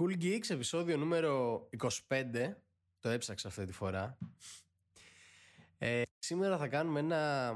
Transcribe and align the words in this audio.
Cool 0.00 0.22
Geeks, 0.22 0.50
επεισόδιο 0.50 0.96
νούμερο 0.96 1.68
25. 2.08 2.54
Το 3.00 3.08
έψαξα 3.08 3.48
αυτή 3.48 3.64
τη 3.64 3.72
φορά. 3.72 4.18
Ε, 5.78 6.02
σήμερα 6.18 6.58
θα 6.58 6.68
κάνουμε 6.68 7.00
ένα 7.00 7.54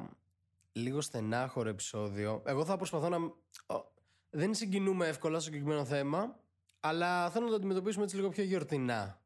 λίγο 0.72 1.00
στενάχωρο 1.00 1.68
επεισόδιο. 1.68 2.42
Εγώ 2.46 2.64
θα 2.64 2.76
προσπαθώ 2.76 3.08
να... 3.08 3.18
Δεν 4.30 4.54
συγκινούμε 4.54 5.06
εύκολα 5.06 5.34
στο 5.34 5.44
συγκεκριμένο 5.50 5.84
θέμα, 5.84 6.40
αλλά 6.80 7.30
θέλω 7.30 7.44
να 7.44 7.50
το 7.50 7.56
αντιμετωπίσουμε 7.56 8.04
έτσι 8.04 8.16
λίγο 8.16 8.28
πιο 8.28 8.44
γιορτινά. 8.44 9.22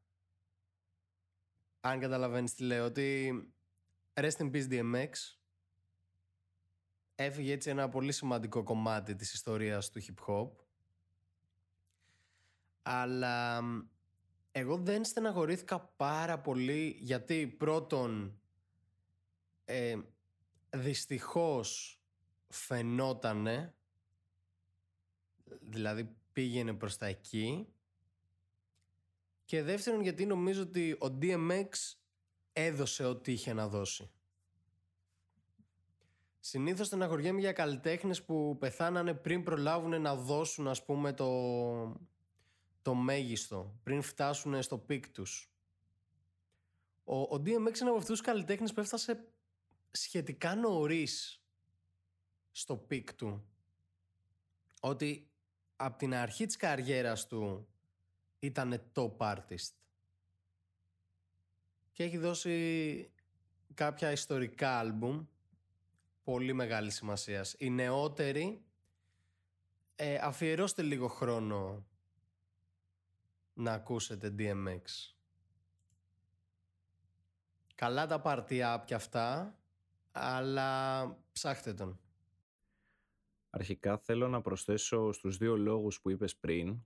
Αν 1.79 1.99
καταλαβαίνεις 1.99 2.53
τι 2.53 2.63
λέω, 2.63 2.85
ότι 2.85 3.33
Rest 4.13 4.37
in 4.37 4.51
Peace 4.51 4.69
DMX 4.69 5.09
έφυγε 7.15 7.53
έτσι 7.53 7.69
ένα 7.69 7.89
πολύ 7.89 8.11
σημαντικό 8.11 8.63
κομμάτι 8.63 9.15
της 9.15 9.33
ιστορίας 9.33 9.89
του 9.89 10.01
hip 10.01 10.27
hop 10.27 10.66
αλλά 12.89 13.63
εγώ 14.51 14.77
δεν 14.77 15.05
στεναχωρήθηκα 15.05 15.79
πάρα 15.79 16.39
πολύ 16.39 16.97
γιατί 16.99 17.47
πρώτον 17.47 18.39
ε, 19.65 19.97
δυστυχώς 20.69 22.01
φαινότανε 22.47 23.75
δηλαδή 25.59 26.15
πήγαινε 26.33 26.73
προς 26.73 26.97
τα 26.97 27.05
εκεί 27.05 27.67
και 29.45 29.63
δεύτερον 29.63 30.01
γιατί 30.01 30.25
νομίζω 30.25 30.61
ότι 30.61 30.91
ο 30.91 31.17
DMX 31.21 31.67
έδωσε 32.53 33.05
ό,τι 33.05 33.31
είχε 33.31 33.53
να 33.53 33.67
δώσει. 33.67 34.11
Συνήθως 36.39 36.87
στεναχωριέμαι 36.87 37.39
για 37.39 37.51
καλλιτέχνες 37.51 38.23
που 38.23 38.57
πεθάνανε 38.59 39.13
πριν 39.13 39.43
προλάβουν 39.43 40.01
να 40.01 40.15
δώσουν 40.15 40.67
ας 40.67 40.85
πούμε 40.85 41.13
το, 41.13 41.27
το 42.87 42.93
μέγιστο 42.93 43.79
πριν 43.83 44.01
φτάσουν 44.01 44.61
στο 44.61 44.77
peak 44.77 45.09
τους. 45.09 45.51
Ο, 47.03 47.19
ο 47.21 47.35
DMX 47.35 47.79
είναι 47.79 47.89
από 47.89 47.97
αυτούς 47.97 48.05
τους 48.05 48.21
καλλιτέχνες 48.21 48.73
που 48.73 48.79
έφτασε 48.79 49.27
σχετικά 49.91 50.55
νωρίς 50.55 51.41
στο 52.51 52.77
peak 52.77 53.13
του. 53.13 53.45
Ότι 54.79 55.29
από 55.75 55.97
την 55.97 56.13
αρχή 56.13 56.45
της 56.45 56.55
καριέρας 56.55 57.27
του 57.27 57.67
ήταν 58.39 58.91
top 58.93 59.17
artist. 59.17 59.73
Και 61.91 62.03
έχει 62.03 62.17
δώσει 62.17 63.11
κάποια 63.73 64.11
ιστορικά 64.11 64.77
άλμπουμ 64.77 65.25
πολύ 66.23 66.53
μεγάλης 66.53 66.95
σημασίας. 66.95 67.55
Οι 67.57 67.69
νεότεροι 67.69 68.61
ε, 69.95 70.15
αφιερώστε 70.15 70.81
λίγο 70.81 71.07
χρόνο 71.07 71.85
να 73.57 73.73
ακούσετε 73.73 74.35
DMX. 74.37 74.81
Καλά 77.75 78.07
τα 78.07 78.21
παρτιά 78.21 78.83
και 78.85 78.93
αυτά, 78.93 79.59
αλλά 80.11 81.17
ψάχτε 81.31 81.73
τον. 81.73 81.99
Αρχικά 83.49 83.97
θέλω 83.97 84.27
να 84.27 84.41
προσθέσω 84.41 85.11
στους 85.11 85.37
δύο 85.37 85.57
λόγους 85.57 86.01
που 86.01 86.09
είπες 86.09 86.37
πριν. 86.37 86.85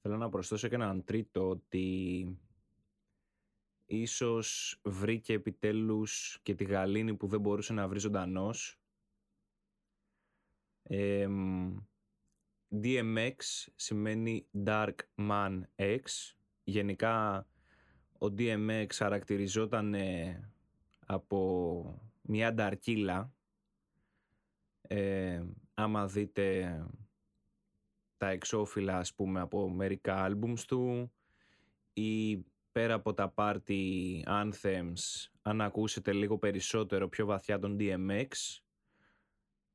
Θέλω 0.00 0.16
να 0.16 0.28
προσθέσω 0.28 0.68
και 0.68 0.74
έναν 0.74 1.04
τρίτο 1.04 1.48
ότι 1.48 2.26
ίσως 3.86 4.78
βρήκε 4.82 5.32
επιτέλους 5.32 6.38
και 6.42 6.54
τη 6.54 6.64
γαλήνη 6.64 7.14
που 7.14 7.26
δεν 7.26 7.40
μπορούσε 7.40 7.72
να 7.72 7.88
βρει 7.88 7.98
ζωντανός. 7.98 8.80
Ε, 10.82 11.28
DMX 12.72 13.34
σημαίνει 13.76 14.46
Dark 14.64 14.94
Man 15.16 15.60
X. 15.76 16.00
Γενικά 16.64 17.46
ο 18.18 18.26
DMX 18.26 18.86
χαρακτηριζόταν 18.94 19.94
από 21.06 22.00
μια 22.22 22.54
νταρκύλα. 22.54 23.32
Ε, 24.82 25.42
άμα 25.74 26.06
δείτε 26.06 26.76
τα 28.16 28.28
εξώφυλλα 28.28 28.98
ας 28.98 29.14
πούμε 29.14 29.40
από 29.40 29.68
μερικά 29.68 30.22
άλμπουμς 30.22 30.64
του 30.64 31.12
ή 31.92 32.44
πέρα 32.72 32.94
από 32.94 33.14
τα 33.14 33.34
party 33.36 34.22
anthems 34.26 35.28
αν 35.42 35.60
ακούσετε 35.60 36.12
λίγο 36.12 36.38
περισσότερο 36.38 37.08
πιο 37.08 37.26
βαθιά 37.26 37.58
τον 37.58 37.76
DMX 37.80 38.28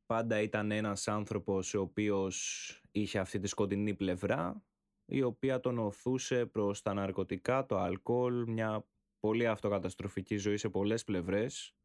πάντα 0.06 0.42
ήταν 0.42 0.72
ένας 0.72 1.08
άνθρωπος 1.08 1.74
ο 1.74 1.82
οποίος 1.82 2.72
είχε 3.02 3.20
αυτή 3.20 3.40
τη 3.40 3.48
σκοτεινή 3.48 3.94
πλευρά 3.96 4.64
η 5.06 5.22
οποία 5.22 5.60
τον 5.60 5.80
οθούσε 5.80 6.46
προς 6.46 6.82
τα 6.82 6.94
ναρκωτικά, 6.94 7.66
το 7.66 7.78
αλκοόλ, 7.78 8.46
μια 8.48 8.86
πολύ 9.20 9.48
αυτοκαταστροφική 9.48 10.38
ζωή 10.38 10.58
σε 10.58 10.70
πολλές 10.70 11.04
πλευρές 11.04 11.76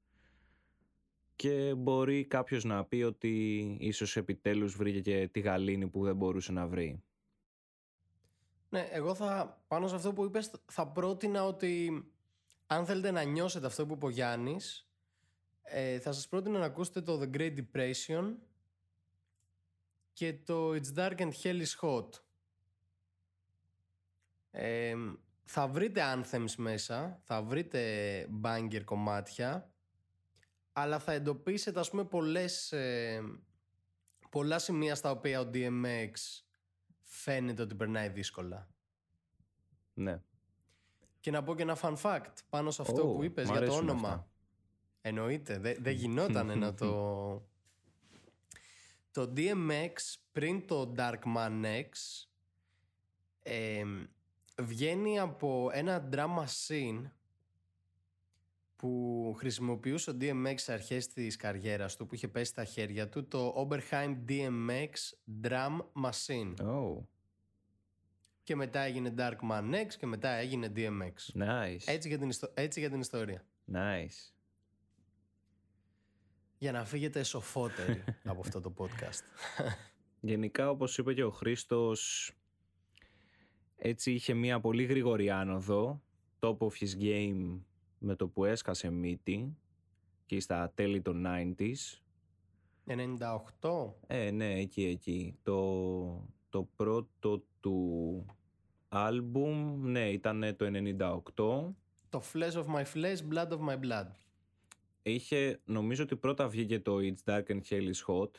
και 1.36 1.74
μπορεί 1.76 2.24
κάποιος 2.26 2.64
να 2.64 2.84
πει 2.84 3.02
ότι 3.02 3.58
ίσως 3.80 4.16
επιτέλους 4.16 4.76
βρήκε 4.76 5.00
και 5.00 5.28
τη 5.28 5.40
γαλήνη 5.40 5.88
που 5.88 6.04
δεν 6.04 6.16
μπορούσε 6.16 6.52
να 6.52 6.66
βρει. 6.66 7.02
Ναι, 8.68 8.88
εγώ 8.90 9.14
θα 9.14 9.62
πάνω 9.68 9.88
σε 9.88 9.94
αυτό 9.94 10.12
που 10.12 10.24
είπες 10.24 10.50
θα 10.66 10.88
πρότεινα 10.88 11.44
ότι 11.44 12.04
αν 12.66 12.86
θέλετε 12.86 13.10
να 13.10 13.22
νιώσετε 13.22 13.66
αυτό 13.66 13.86
που 13.86 13.94
είπε 13.94 14.06
ο 14.06 14.10
Γιάννης 14.10 14.88
ε, 15.62 15.98
θα 15.98 16.12
σας 16.12 16.28
πρότεινα 16.28 16.58
να 16.58 16.64
ακούσετε 16.64 17.00
το 17.00 17.20
The 17.20 17.36
Great 17.36 17.54
Depression 17.56 18.34
και 20.12 20.34
το 20.34 20.70
It's 20.70 20.94
Dark 20.96 21.18
and 21.18 21.30
Hell 21.42 21.62
is 21.62 21.80
Hot. 21.80 22.08
Ε, 24.50 24.94
θα 25.44 25.68
βρείτε 25.68 26.02
anthems 26.14 26.54
μέσα, 26.56 27.20
θα 27.24 27.42
βρείτε 27.42 28.26
banger 28.42 28.82
κομμάτια, 28.84 29.72
αλλά 30.72 30.98
θα 30.98 31.12
εντοπίσετε 31.12 31.80
ας 31.80 31.90
πούμε 31.90 32.04
πολλές, 32.04 32.72
ε, 32.72 33.22
πολλά 34.30 34.58
σημεία 34.58 34.94
στα 34.94 35.10
οποία 35.10 35.40
ο 35.40 35.50
DMX 35.54 36.12
φαίνεται 37.02 37.62
ότι 37.62 37.74
περνάει 37.74 38.08
δύσκολα. 38.08 38.68
Ναι. 39.94 40.22
Και 41.20 41.30
να 41.30 41.42
πω 41.42 41.54
και 41.54 41.62
ένα 41.62 41.78
fun 41.82 41.96
fact 41.96 42.34
πάνω 42.48 42.70
σε 42.70 42.82
αυτό 42.82 43.06
που 43.06 43.22
είπες 43.24 43.48
για 43.48 43.66
το 43.66 43.74
όνομα. 43.74 44.30
Εννοείται, 45.00 45.58
δεν 45.58 45.92
γινόταν 45.92 46.58
να 46.58 46.74
το... 46.74 46.90
Το 49.12 49.32
DMX 49.36 49.92
πριν 50.32 50.66
το 50.66 50.94
Darkman 50.96 51.64
X 51.64 52.24
ε, 53.42 53.84
βγαίνει 54.58 55.18
από 55.18 55.70
ένα 55.72 56.08
drum 56.12 56.44
machine 56.44 57.10
που 58.76 59.34
χρησιμοποιούσε 59.38 60.10
ο 60.10 60.16
DMX 60.20 60.54
στις 60.54 60.68
αρχές 60.68 61.08
της 61.08 61.36
καριέρας 61.36 61.96
του 61.96 62.06
που 62.06 62.14
είχε 62.14 62.28
πέσει 62.28 62.50
στα 62.50 62.64
χέρια 62.64 63.08
του 63.08 63.28
το 63.28 63.68
Oberheim 63.68 64.16
DMX 64.28 64.92
Drum 65.42 65.78
Machine. 66.04 66.54
Oh. 66.58 67.04
Και 68.42 68.56
μετά 68.56 68.80
έγινε 68.80 69.14
Darkman 69.18 69.74
X 69.74 69.86
και 69.98 70.06
μετά 70.06 70.28
έγινε 70.28 70.72
DMX. 70.76 71.42
Nice. 71.42 71.82
Έτσι 71.84 72.08
για 72.08 72.18
την, 72.18 72.32
έτσι 72.54 72.80
για 72.80 72.90
την 72.90 73.00
ιστορία. 73.00 73.44
Nice 73.72 74.32
για 76.62 76.72
να 76.72 76.84
φύγετε 76.84 77.22
σοφότεροι 77.22 78.04
από 78.24 78.40
αυτό 78.40 78.60
το 78.60 78.72
podcast. 78.78 79.22
Γενικά 80.20 80.70
όπως 80.70 80.98
είπε 80.98 81.14
και 81.14 81.24
ο 81.24 81.30
Χρήστος 81.30 82.32
έτσι 83.76 84.12
είχε 84.12 84.34
μια 84.34 84.60
πολύ 84.60 84.84
γρήγορη 84.84 85.30
άνοδο. 85.30 86.02
Top 86.40 86.58
of 86.58 86.68
his 86.80 87.02
game 87.02 87.60
με 87.98 88.16
το 88.16 88.28
που 88.28 88.44
έσκασε 88.44 88.90
μύτη 88.90 89.56
και 90.26 90.40
στα 90.40 90.72
τέλη 90.74 91.00
των 91.00 91.24
90s 91.26 92.00
98 93.60 93.92
Ε 94.06 94.30
ναι 94.30 94.54
εκεί 94.54 94.84
εκεί. 94.84 95.38
Το, 95.42 96.28
το 96.48 96.68
πρώτο 96.76 97.44
του 97.60 98.26
άλμπουμ 98.88 99.90
ναι 99.90 100.10
ήταν 100.10 100.56
το 100.56 100.66
98 100.66 101.72
Το 102.08 102.22
Flesh 102.32 102.52
of 102.52 102.64
My 102.64 102.84
Flesh, 102.94 103.18
Blood 103.32 103.48
of 103.48 103.58
My 103.58 103.78
Blood 103.80 104.06
Είχε, 105.02 105.60
νομίζω 105.64 106.02
ότι 106.02 106.16
πρώτα 106.16 106.48
βγήκε 106.48 106.80
το 106.80 106.96
It's 107.00 107.32
Dark 107.32 107.44
and 107.46 107.60
Hell 107.68 107.92
is 107.92 108.06
Hot. 108.06 108.30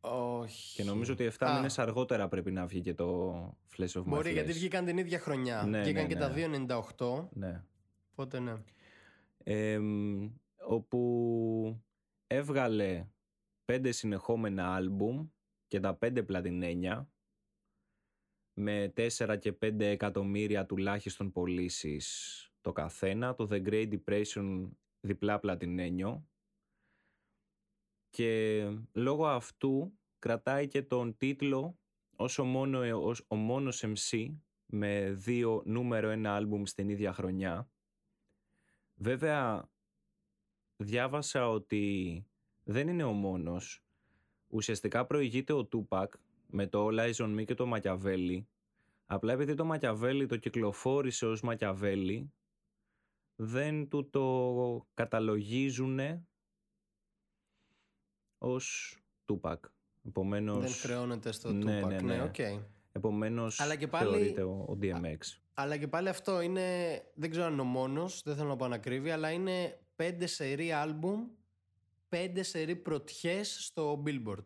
Όχι. 0.00 0.76
Και 0.76 0.84
νομίζω 0.84 1.12
ότι 1.12 1.30
7 1.38 1.52
μήνες 1.54 1.78
αργότερα 1.78 2.28
πρέπει 2.28 2.52
να 2.52 2.66
βγει 2.66 2.80
και 2.80 2.94
το 2.94 3.34
Flesh 3.76 3.92
of 3.92 4.00
My 4.00 4.04
Μπορεί 4.04 4.32
γιατί 4.32 4.52
βγήκαν 4.52 4.84
την 4.84 4.98
ίδια 4.98 5.18
χρονιά. 5.18 5.62
Ναι, 5.62 5.82
βγήκαν 5.82 6.02
ναι, 6.02 6.08
και 6.08 6.14
ναι. 6.14 6.66
τα 6.66 6.86
2,98. 6.98 7.28
Ναι. 7.32 7.62
Οπότε 8.10 8.38
ναι. 8.40 8.54
Ε, 9.44 9.80
όπου 10.66 11.82
έβγαλε 12.26 13.06
πέντε 13.64 13.92
συνεχόμενα 13.92 14.74
άλμπουμ 14.74 15.26
και 15.66 15.80
τα 15.80 15.94
πέντε 15.94 16.22
πλατινένια 16.22 17.08
με 18.54 18.92
4 18.96 19.36
και 19.38 19.54
5 19.62 19.80
εκατομμύρια 19.80 20.66
τουλάχιστον 20.66 21.32
πωλήσεις 21.32 22.46
το 22.60 22.72
καθένα. 22.72 23.34
Το 23.34 23.48
The 23.50 23.66
Great 23.66 23.88
Depression 23.92 24.68
διπλά 25.02 25.38
πλατινένιο 25.38 26.26
και 28.10 28.62
λόγω 28.92 29.26
αυτού 29.26 29.98
κρατάει 30.18 30.68
και 30.68 30.82
τον 30.82 31.16
τίτλο 31.16 31.78
όσο 32.16 32.44
μόνο, 32.44 33.04
ως, 33.04 33.24
ο 33.28 33.36
μόνος 33.36 33.84
MC 33.84 34.34
με 34.66 35.10
δύο 35.10 35.62
νούμερο 35.64 36.08
ένα 36.08 36.34
άλμπουμ 36.34 36.62
στην 36.64 36.88
ίδια 36.88 37.12
χρονιά. 37.12 37.70
Βέβαια, 38.94 39.70
διάβασα 40.76 41.48
ότι 41.48 42.26
δεν 42.64 42.88
είναι 42.88 43.04
ο 43.04 43.12
μόνος. 43.12 43.84
Ουσιαστικά 44.48 45.06
προηγείται 45.06 45.52
ο 45.52 45.64
Τούπακ 45.64 46.12
με 46.46 46.66
το 46.66 46.86
All 46.86 46.98
Eyes 46.98 47.24
on 47.24 47.38
Me 47.38 47.44
και 47.44 47.54
το 47.54 47.66
Μακιαβέλη. 47.66 48.48
Απλά 49.06 49.32
επειδή 49.32 49.54
το 49.54 49.64
Μακιαβέλη 49.64 50.26
το 50.26 50.36
κυκλοφόρησε 50.36 51.26
ως 51.26 51.40
Μακιαβέλη, 51.40 52.32
δεν 53.44 53.88
του 53.88 54.10
το 54.10 54.86
καταλογίζουν 54.94 55.98
ως 58.38 58.96
Τούπακ. 59.24 59.64
Επομένως, 60.06 60.60
Δεν 60.60 60.70
χρεώνεται 60.72 61.32
στο 61.32 61.52
ναι, 61.52 61.80
Tupac. 61.82 61.88
ναι, 61.88 62.00
Ναι, 62.00 62.16
ναι. 62.16 62.22
οκ. 62.22 62.38
Επομένως 62.92 63.60
Αλλά 63.60 63.76
και 63.76 63.88
πάλι- 63.88 64.10
θεωρείται 64.10 64.42
ο, 64.42 64.50
ο 64.68 64.78
DMX. 64.82 65.16
Αλλά 65.54 65.76
και 65.76 65.88
πάλι 65.88 66.08
αυτό 66.08 66.40
είναι, 66.40 66.98
δεν 67.14 67.30
ξέρω 67.30 67.46
αν 67.46 67.52
είναι 67.52 67.60
ο 67.60 67.64
μόνος, 67.64 68.22
δεν 68.24 68.36
θέλω 68.36 68.48
να 68.48 68.56
πω 68.56 68.64
ανακρίβεια, 68.64 69.10
αλλά 69.10 69.30
είναι 69.30 69.80
πέντε 69.96 70.26
σερί 70.26 70.72
άλμπουμ, 70.72 71.26
πέντε 72.08 72.42
σερί 72.42 72.76
πρωτιές 72.76 73.64
στο 73.64 74.02
Billboard. 74.06 74.44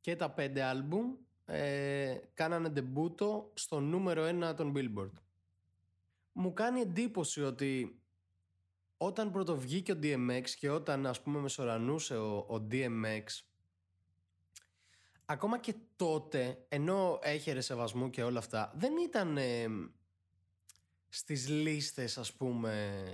Και 0.00 0.16
τα 0.16 0.30
πέντε 0.30 0.62
άλμπουμ 0.62 1.14
ε, 1.44 2.16
κάνανε 2.34 2.68
ντεμπούτο 2.68 3.50
στο 3.54 3.80
νούμερο 3.80 4.22
ένα 4.24 4.54
των 4.54 4.72
Billboard. 4.76 5.10
Μου 6.36 6.52
κάνει 6.52 6.80
εντύπωση 6.80 7.42
ότι 7.42 7.98
όταν 8.96 9.30
πρωτοβγήκε 9.30 9.92
ο 9.92 9.98
DMX 10.02 10.44
και 10.58 10.70
όταν 10.70 11.06
ας 11.06 11.22
πούμε 11.22 11.38
μεσορανούσε 11.40 12.16
ο, 12.16 12.36
ο 12.36 12.66
DMX 12.70 13.22
ακόμα 15.24 15.58
και 15.58 15.74
τότε 15.96 16.64
ενώ 16.68 17.18
έχερε 17.22 17.60
σεβασμού 17.60 18.10
και 18.10 18.22
όλα 18.22 18.38
αυτά 18.38 18.72
δεν 18.76 18.96
ήταν 18.96 19.36
ε, 19.36 19.66
στις 21.08 21.48
λίστες 21.48 22.18
ας 22.18 22.32
πούμε 22.32 23.04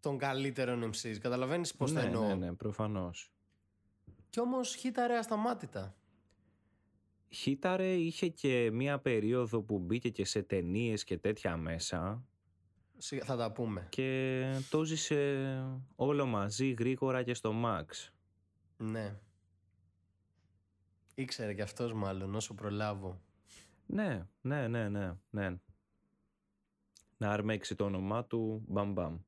των 0.00 0.18
καλύτερων 0.18 0.90
MCs 0.90 1.18
καταλαβαίνεις 1.20 1.74
πως 1.74 1.92
ναι, 1.92 2.00
το 2.00 2.06
εννοώ. 2.06 2.26
ναι, 2.26 2.34
ναι, 2.34 2.52
προφανώς. 2.52 3.32
και 4.30 4.40
όμως 4.40 4.74
χύταρε 4.74 5.16
ασταμάτητα 5.16 5.94
Χίταρε 7.32 7.92
είχε 7.94 8.28
και 8.28 8.70
μία 8.72 8.98
περίοδο 8.98 9.62
που 9.62 9.78
μπήκε 9.78 10.08
και 10.10 10.24
σε 10.24 10.42
ταινίες 10.42 11.04
και 11.04 11.18
τέτοια 11.18 11.56
μέσα 11.56 12.24
Σιγά- 12.98 13.24
θα 13.24 13.36
τα 13.36 13.52
πούμε 13.52 13.86
και 13.90 14.42
το 14.70 14.84
ζήσε 14.84 15.44
όλο 15.96 16.26
μαζί 16.26 16.70
γρήγορα 16.70 17.22
και 17.22 17.34
στο 17.34 17.52
Max. 17.64 18.10
ναι 18.76 19.18
ήξερε 21.14 21.54
και 21.54 21.62
αυτός 21.62 21.92
μάλλον 21.92 22.34
όσο 22.34 22.54
προλάβω 22.54 23.20
Ναι, 23.86 24.26
ναι, 24.40 24.68
ναι, 24.68 24.88
ναι, 24.88 25.12
ναι. 25.30 25.56
Να 27.16 27.30
αρμέξει 27.32 27.74
το 27.74 27.84
όνομά 27.84 28.24
του, 28.24 28.64
μπαμ 28.68 28.92
μπαμ. 28.92 29.18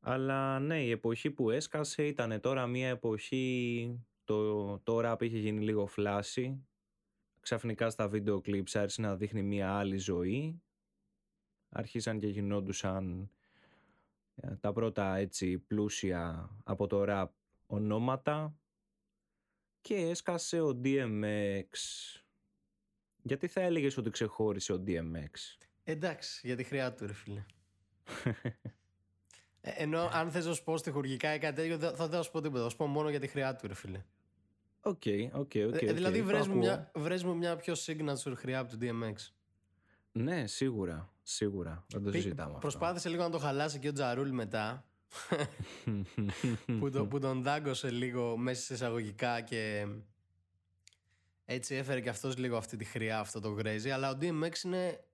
Αλλά 0.00 0.58
ναι, 0.60 0.82
η 0.82 0.90
εποχή 0.90 1.30
που 1.30 1.50
έσκασε 1.50 2.06
ήταν 2.06 2.40
τώρα 2.40 2.66
μια 2.66 2.88
εποχή, 2.88 4.00
το, 4.26 4.78
το 4.78 5.00
rap 5.12 5.22
είχε 5.22 5.38
γίνει 5.38 5.64
λίγο 5.64 5.86
φλάση. 5.86 6.66
Ξαφνικά 7.40 7.90
στα 7.90 8.08
βίντεο 8.08 8.36
clips 8.44 8.70
άρχισε 8.74 9.00
να 9.00 9.16
δείχνει 9.16 9.42
μια 9.42 9.72
άλλη 9.72 9.96
ζωή. 9.96 10.62
Άρχισαν 11.68 12.18
και 12.18 12.26
γινόντουσαν 12.26 13.30
ε, 14.34 14.56
τα 14.56 14.72
πρώτα 14.72 15.16
έτσι 15.16 15.58
πλούσια 15.58 16.50
από 16.64 16.86
το 16.86 17.04
rap 17.08 17.28
ονόματα 17.66 18.56
και 19.80 19.94
έσκασε 19.94 20.60
ο 20.60 20.80
DMX. 20.84 21.64
Γιατί 23.22 23.46
θα 23.46 23.60
έλεγες 23.60 23.96
ότι 23.96 24.10
ξεχώρισε 24.10 24.72
ο 24.72 24.82
DMX. 24.86 25.30
εντάξει 25.84 26.46
για 26.46 26.56
τη 26.56 26.64
χρειά 26.64 26.92
του 26.92 27.06
ρε 27.06 27.12
φίλε 27.12 27.44
Ε, 29.60 29.70
Ενώ 29.76 30.08
αν 30.12 30.30
θες 30.30 30.46
να 30.46 30.54
σου 30.54 30.64
πω 30.64 30.76
στοιχουργικά 30.76 31.34
ή 31.34 31.38
κάτι 31.38 31.54
τέτοιο 31.54 31.78
δεν 31.78 31.94
θα 31.94 32.08
δεν 32.08 32.16
θα 32.16 32.22
σου 32.22 32.30
πω 32.30 32.40
τίποτα. 32.40 32.62
Θα 32.62 32.68
σου 32.68 32.76
πω 32.76 32.86
μόνο 32.86 33.10
για 33.10 33.20
τη 33.20 33.26
χροιά 33.26 33.56
του, 33.56 33.66
ρε 33.66 33.74
φίλε. 33.74 34.04
OK, 34.86 35.02
ok, 35.32 35.40
ok. 35.40 35.54
Ε, 35.54 35.92
δηλαδή, 35.92 36.18
οκ, 36.20 36.24
το 36.24 36.30
βρες 36.32 36.46
μου, 36.46 36.52
ακούω. 36.52 36.58
μια, 36.58 36.90
βρες 36.94 37.24
μου 37.24 37.36
μια 37.36 37.56
πιο 37.56 37.74
signature 37.86 38.32
χροιά 38.36 38.58
από 38.58 38.70
το 38.70 38.78
DMX. 38.80 39.14
Ναι, 40.12 40.46
σίγουρα, 40.46 41.12
σίγουρα. 41.22 41.84
Δεν 41.88 42.02
το 42.02 42.10
Πή- 42.10 42.20
συζητάμε 42.20 42.48
αυτό. 42.48 42.58
Προσπάθησε 42.58 43.08
λίγο 43.08 43.22
να 43.22 43.30
το 43.30 43.38
χαλάσει 43.38 43.78
και 43.78 43.88
ο 43.88 43.92
Ja 43.92 44.05
Rule 44.05 44.30
μετά. 44.30 44.84
που, 46.80 46.90
το, 46.90 47.06
που 47.06 47.18
τον 47.18 47.42
δάγκωσε 47.42 47.90
λίγο 47.90 48.36
μέσα 48.36 48.62
σε 48.62 48.74
εισαγωγικά 48.74 49.40
και 49.40 49.86
έτσι 51.44 51.74
έφερε 51.74 52.00
και 52.00 52.08
αυτός 52.08 52.36
λίγο 52.36 52.56
αυτή 52.56 52.76
τη 52.76 52.84
χροιά, 52.84 53.18
αυτό 53.18 53.40
το 53.40 53.56
crazy. 53.58 53.88
Αλλά 53.88 54.10
ο 54.10 54.18
DMX 54.20 54.64
είναι, 54.64 55.04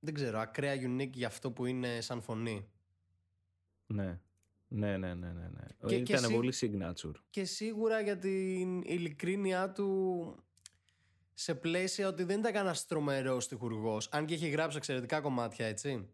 δεν 0.00 0.14
ξέρω, 0.14 0.38
ακραία 0.38 0.74
unique 0.74 1.10
για 1.12 1.26
αυτό 1.26 1.50
που 1.50 1.66
είναι 1.66 2.00
σαν 2.00 2.22
φωνή. 2.22 2.68
ναι. 3.86 4.20
Ναι, 4.76 4.96
ναι, 4.96 5.14
ναι, 5.14 5.32
ναι. 5.32 5.48
ναι. 5.48 5.66
Και- 5.86 6.00
και 6.02 6.12
Ήταν 6.12 6.24
εσύ- 6.24 6.34
πολύ 6.34 6.52
signature. 6.60 7.14
και 7.30 7.44
σίγουρα 7.44 8.00
για 8.00 8.18
την 8.18 8.80
ειλικρίνειά 8.82 9.72
του 9.72 10.34
σε 11.34 11.54
πλαίσια 11.54 12.08
ότι 12.08 12.22
δεν 12.24 12.38
ήταν 12.38 12.52
κανένας 12.52 12.86
τρομερός 12.86 13.48
τυχουργός. 13.48 14.08
Αν 14.12 14.26
και 14.26 14.34
έχει 14.34 14.48
γράψει 14.48 14.76
εξαιρετικά 14.76 15.20
κομμάτια, 15.20 15.66
έτσι. 15.66 16.08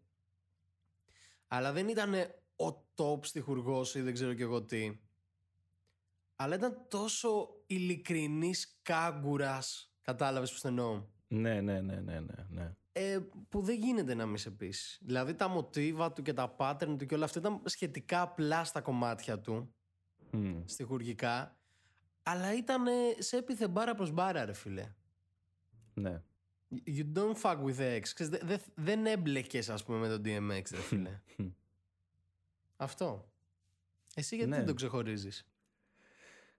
Αλλά 1.47 1.71
δεν 1.71 1.87
ήταν 1.87 2.13
ο 2.55 2.85
top 2.95 3.25
τυχουργός 3.31 3.95
ή 3.95 4.01
δεν 4.01 4.13
ξέρω 4.13 4.33
κι 4.33 4.41
εγώ 4.41 4.61
τι. 4.63 4.99
Αλλά 6.35 6.55
ήταν 6.55 6.85
τόσο 6.87 7.49
ειλικρινής 7.67 8.79
κάγκουρας. 8.81 9.93
Κατάλαβες 10.01 10.53
πώ 10.53 10.61
το 10.61 10.67
εννοώ. 10.67 11.03
Ναι, 11.27 11.61
ναι, 11.61 11.81
ναι, 11.81 11.95
ναι, 11.95 12.19
ναι, 12.19 12.45
ναι. 12.49 12.75
Ε, 12.95 13.19
που 13.49 13.61
δεν 13.61 13.75
γίνεται 13.79 14.13
να 14.13 14.25
μη 14.25 14.37
σε 14.37 14.51
πείσει. 14.51 14.99
Δηλαδή 15.05 15.33
τα 15.35 15.47
μοτίβα 15.47 16.11
του 16.13 16.21
και 16.21 16.33
τα 16.33 16.55
pattern 16.59 16.95
του 16.97 17.05
και 17.05 17.15
όλα 17.15 17.25
αυτά 17.25 17.39
ήταν 17.39 17.61
σχετικά 17.65 18.21
απλά 18.21 18.63
στα 18.63 18.81
κομμάτια 18.81 19.39
του 19.39 19.73
Μμ. 20.31 20.61
στιχουργικά, 20.65 21.57
αλλά 22.23 22.53
ήταν 22.55 22.85
σε 23.19 23.37
έπιθε 23.37 23.67
μπάρα 23.67 23.95
προς 23.95 24.11
μπάρα, 24.11 24.45
ρε 24.45 24.53
φίλε. 24.53 24.93
Ναι. 25.93 26.21
You 26.85 27.05
don't 27.13 27.35
fuck 27.41 27.57
with 27.63 27.77
the 27.77 27.97
ex. 27.99 28.01
Ξέρεις, 28.13 28.29
δε- 28.29 28.45
δε- 28.45 28.57
δεν 28.75 29.05
έμπλεκες, 29.05 29.69
ας 29.69 29.83
πούμε, 29.83 29.97
με 29.97 30.07
τον 30.07 30.21
DMX, 30.25 30.61
ρε 30.71 30.81
φίλε. 30.81 31.21
Αυτό. 32.75 33.31
Εσύ 34.15 34.35
γιατί 34.35 34.49
Ναι. 34.51 34.57
δεν 34.57 34.65
το 34.65 34.73
ξεχωρίζεις; 34.73 35.47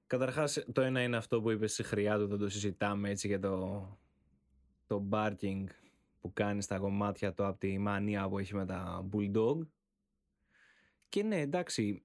Καταρχάς, 0.07 0.65
το 0.73 0.81
ένα 0.81 1.03
είναι 1.03 1.17
αυτό 1.17 1.41
που 1.43 1.51
είπες 1.51 1.73
στη 1.73 1.83
χρειά 1.83 2.19
του, 2.19 2.27
δεν 2.27 2.39
το 2.39 2.49
συζητάμε 2.49 3.11
έτσι 3.11 3.27
για 3.27 3.39
το, 3.41 3.89
το 4.87 5.09
barking 5.11 5.65
που 6.25 6.33
κάνει 6.33 6.63
στα 6.63 6.79
κομμάτια 6.79 7.35
του 7.35 7.45
από 7.45 7.59
τη 7.59 7.79
μανία 7.79 8.29
που 8.29 8.39
έχει 8.39 8.55
με 8.55 8.67
τα 8.67 9.09
Bulldog. 9.13 9.59
Και 11.09 11.23
ναι, 11.23 11.41
εντάξει, 11.41 12.05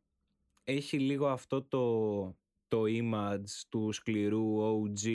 έχει 0.64 1.00
λίγο 1.00 1.28
αυτό 1.28 1.64
το, 1.64 2.24
το 2.68 2.84
image 2.86 3.64
του 3.70 3.92
σκληρού 3.92 4.56
OG, 4.58 5.10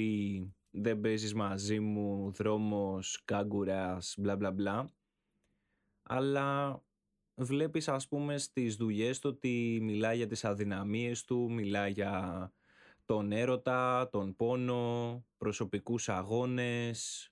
δεν 0.71 1.01
παίζεις 1.01 1.35
μαζί 1.35 1.81
μου, 1.81 2.31
δρόμος, 2.31 3.23
κάγκουρας, 3.25 4.15
μπλα 4.19 4.37
μπλα 4.37 4.51
μπλα. 4.53 4.91
Αλλά 6.03 6.83
βλέπεις 7.35 7.89
ας 7.89 8.09
πούμε 8.09 8.39
στις 8.39 8.77
δουλειές 8.77 9.19
του 9.19 9.31
ότι 9.33 9.79
μιλάει 9.83 10.17
για 10.17 10.27
τις 10.27 10.45
αδυναμίες 10.45 11.25
του, 11.25 11.53
μιλάει 11.53 11.93
για 11.93 12.53
τον 13.05 13.33
έρωτα, 13.33 14.09
τον 14.13 14.37
πόνο, 14.37 15.25
προσωπικούς 15.37 16.09
αγώνες, 16.09 17.29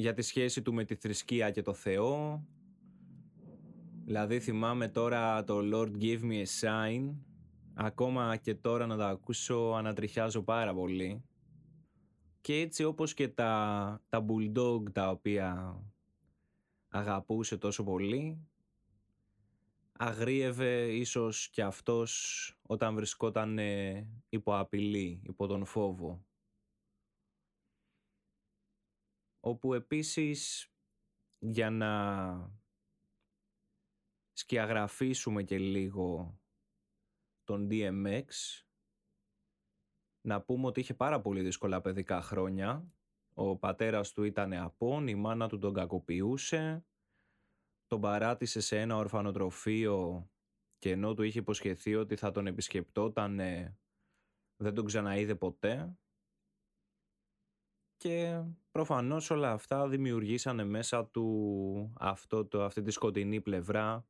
για 0.00 0.14
τη 0.14 0.22
σχέση 0.22 0.62
του 0.62 0.74
με 0.74 0.84
τη 0.84 0.94
θρησκεία 0.94 1.50
και 1.50 1.62
το 1.62 1.74
Θεό. 1.74 2.44
Δηλαδή 4.04 4.40
θυμάμαι 4.40 4.88
τώρα 4.88 5.44
το 5.44 5.58
Lord 5.72 6.02
Give 6.02 6.20
Me 6.22 6.44
a 6.44 6.60
Sign, 6.60 7.14
ακόμα 7.74 8.36
και 8.36 8.54
τώρα 8.54 8.86
να 8.86 8.96
το 8.96 9.04
ακούσω 9.04 9.74
ανατριχιάζω 9.76 10.42
πάρα 10.42 10.74
πολύ. 10.74 11.24
Και 12.40 12.54
έτσι 12.54 12.84
όπως 12.84 13.14
και 13.14 13.28
τα, 13.28 14.02
τα 14.08 14.24
Bulldog 14.28 14.82
τα 14.92 15.10
οποία 15.10 15.80
αγαπούσε 16.88 17.56
τόσο 17.56 17.84
πολύ, 17.84 18.48
αγρίευε 19.92 20.92
ίσως 20.92 21.48
και 21.50 21.62
αυτός 21.62 22.12
όταν 22.62 22.94
βρισκόταν 22.94 23.58
ε, 23.58 24.06
υπό 24.28 24.58
απειλή, 24.58 25.20
υπό 25.24 25.46
τον 25.46 25.64
φόβο. 25.64 26.24
Όπου 29.40 29.74
επίσης 29.74 30.70
για 31.38 31.70
να 31.70 32.52
σκιαγραφίσουμε 34.32 35.42
και 35.42 35.58
λίγο 35.58 36.38
τον 37.44 37.68
DMX 37.70 38.24
να 40.20 40.42
πούμε 40.42 40.66
ότι 40.66 40.80
είχε 40.80 40.94
πάρα 40.94 41.20
πολύ 41.20 41.42
δύσκολα 41.42 41.80
παιδικά 41.80 42.22
χρόνια. 42.22 42.92
Ο 43.34 43.56
πατέρας 43.56 44.12
του 44.12 44.22
ήταν 44.22 44.52
απόν, 44.52 45.06
η 45.06 45.14
μάνα 45.14 45.48
του 45.48 45.58
τον 45.58 45.72
κακοποιούσε, 45.72 46.84
τον 47.86 48.00
παράτησε 48.00 48.60
σε 48.60 48.80
ένα 48.80 48.96
ορφανοτροφείο 48.96 50.30
και 50.78 50.90
ενώ 50.90 51.14
του 51.14 51.22
είχε 51.22 51.38
υποσχεθεί 51.38 51.94
ότι 51.94 52.16
θα 52.16 52.30
τον 52.30 52.46
επισκεπτόταν 52.46 53.36
δεν 54.56 54.74
τον 54.74 54.84
ξαναείδε 54.84 55.34
ποτέ 55.34 55.98
και 57.96 58.42
προφανώς 58.70 59.30
όλα 59.30 59.52
αυτά 59.52 59.88
δημιουργήσανε 59.88 60.64
μέσα 60.64 61.06
του 61.06 61.92
αυτό 61.98 62.46
το, 62.46 62.64
αυτή 62.64 62.82
τη 62.82 62.90
σκοτεινή 62.90 63.40
πλευρά 63.40 64.06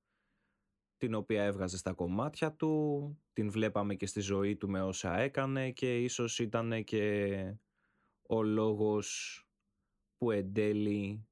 την 0.97 1.15
οποία 1.15 1.45
έβγαζε 1.45 1.77
στα 1.77 1.93
κομμάτια 1.93 2.53
του, 2.53 3.19
την 3.33 3.51
βλέπαμε 3.51 3.95
και 3.95 4.07
στη 4.07 4.21
ζωή 4.21 4.57
του 4.57 4.69
με 4.69 4.83
όσα 4.83 5.19
έκανε 5.19 5.71
και 5.71 6.03
ίσως 6.03 6.39
ήταν 6.39 6.85
και 6.85 7.55
ο 8.29 8.43
λόγος 8.43 9.39
που 10.17 10.31
εν 10.31 10.53
τέλει 10.53 11.29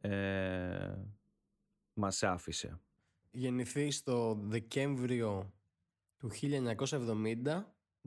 ε, 0.00 0.94
μας 1.94 2.22
άφησε. 2.22 2.80
Γεννηθεί 3.30 3.90
στο 3.90 4.34
Δεκέμβριο 4.34 5.52
του 6.16 6.30
1970, 6.76 7.64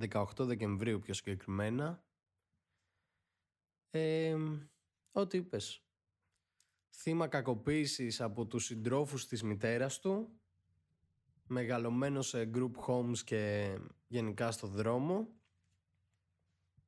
18 0.10 0.25
Δεκεμβρίου 0.38 1.00
πιο 1.00 1.13
συγκεκριμένα. 1.13 2.05
Ε, 3.98 4.36
ό,τι 5.12 5.38
είπες. 5.38 5.84
Θύμα 6.90 7.28
κακοποίησης 7.28 8.22
από 8.22 8.46
τους 8.46 8.66
συντρόφους 8.66 9.28
της 9.28 9.44
μητέρας 9.44 10.00
του, 10.00 10.40
μεγαλωμένος 11.48 12.28
σε 12.28 12.50
group 12.54 12.72
homes 12.88 13.18
και 13.18 13.75
γενικά 14.08 14.52
στο 14.52 14.68
δρόμο. 14.68 15.28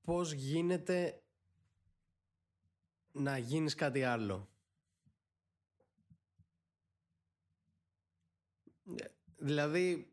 Πώς 0.01 0.31
γίνεται 0.31 1.23
να 3.11 3.37
γίνεις 3.37 3.75
κάτι 3.75 4.03
άλλο; 4.03 4.49
Δηλαδή, 9.37 10.09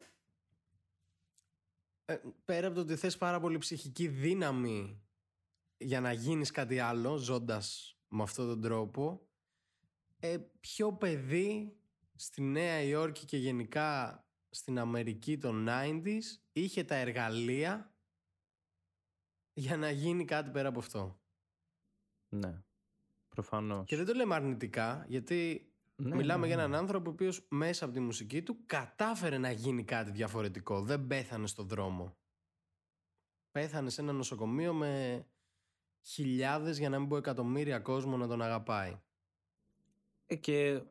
ε, 2.05 2.17
πέρα 2.45 2.67
από 2.67 2.77
το 2.77 2.81
ότι 2.83 2.97
θες 2.97 3.19
πάρα 3.19 3.41
πολύ 3.41 3.59
ψυχική 3.59 4.09
δύναμη 4.09 5.05
για 5.77 6.01
να 6.01 6.13
γίνεις 6.13 6.51
κάτι 6.51 6.79
άλλο 6.79 7.17
ζώντας 7.17 7.97
με 8.09 8.23
αυτόν 8.23 8.47
τον 8.47 8.61
τρόπο, 8.61 9.29
ε, 10.19 10.39
ποιο 10.61 10.93
παιδί 10.93 11.77
στη 12.15 12.43
Νέα 12.43 12.83
Υόρκη 12.83 13.25
και 13.25 13.37
γενικά 13.37 14.25
στην 14.51 14.79
Αμερική 14.79 15.39
των 15.39 15.67
90s 15.69 16.23
είχε 16.53 16.85
τα 16.85 16.95
εργαλεία 16.95 17.95
για 19.53 19.77
να 19.77 19.91
γίνει 19.91 20.25
κάτι 20.25 20.51
πέρα 20.51 20.69
από 20.69 20.79
αυτό. 20.79 21.21
Ναι, 22.29 22.63
προφανώς. 23.29 23.87
Και 23.87 23.97
δεν 23.97 24.07
το 24.07 24.13
λέμε 24.13 24.35
αρνητικά, 24.35 25.05
γιατί 25.09 25.73
ναι, 25.97 26.15
μιλάμε 26.15 26.41
ναι, 26.41 26.47
για 26.47 26.57
έναν 26.57 26.71
ναι. 26.71 26.77
άνθρωπο 26.77 27.11
ο 27.11 27.13
οποίος 27.13 27.47
μέσα 27.51 27.85
από 27.85 27.95
τη 27.95 28.01
μουσική 28.01 28.43
του 28.43 28.63
κατάφερε 28.67 29.39
να 29.39 29.51
γίνει 29.51 29.85
κάτι 29.85 30.11
διαφορετικό. 30.11 30.83
Δεν 30.83 31.07
πέθανε 31.07 31.47
στο 31.47 31.63
δρόμο. 31.63 32.17
Πέθανε 33.51 33.91
σε 33.91 34.01
ένα 34.01 34.13
νοσοκομείο 34.13 34.73
με 34.73 35.25
χιλιάδες, 36.05 36.79
για 36.79 36.89
να 36.89 36.99
μην 36.99 37.09
πω 37.09 37.17
εκατομμύρια 37.17 37.79
κόσμο 37.79 38.17
να 38.17 38.27
τον 38.27 38.43
αγαπάει. 38.43 39.01
Ε, 40.27 40.37
και 40.37 40.83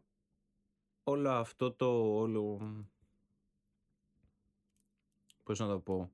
όλο 1.03 1.29
αυτό 1.29 1.71
το 1.71 2.15
όλο 2.15 2.59
πώς 5.43 5.59
να 5.59 5.67
το 5.67 5.79
πω, 5.79 6.11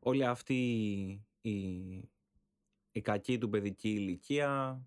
όλη 0.00 0.24
αυτή 0.24 0.54
η, 1.40 1.54
η 2.92 3.00
κακή 3.02 3.38
του 3.38 3.48
παιδική 3.48 3.90
ηλικία, 3.90 4.80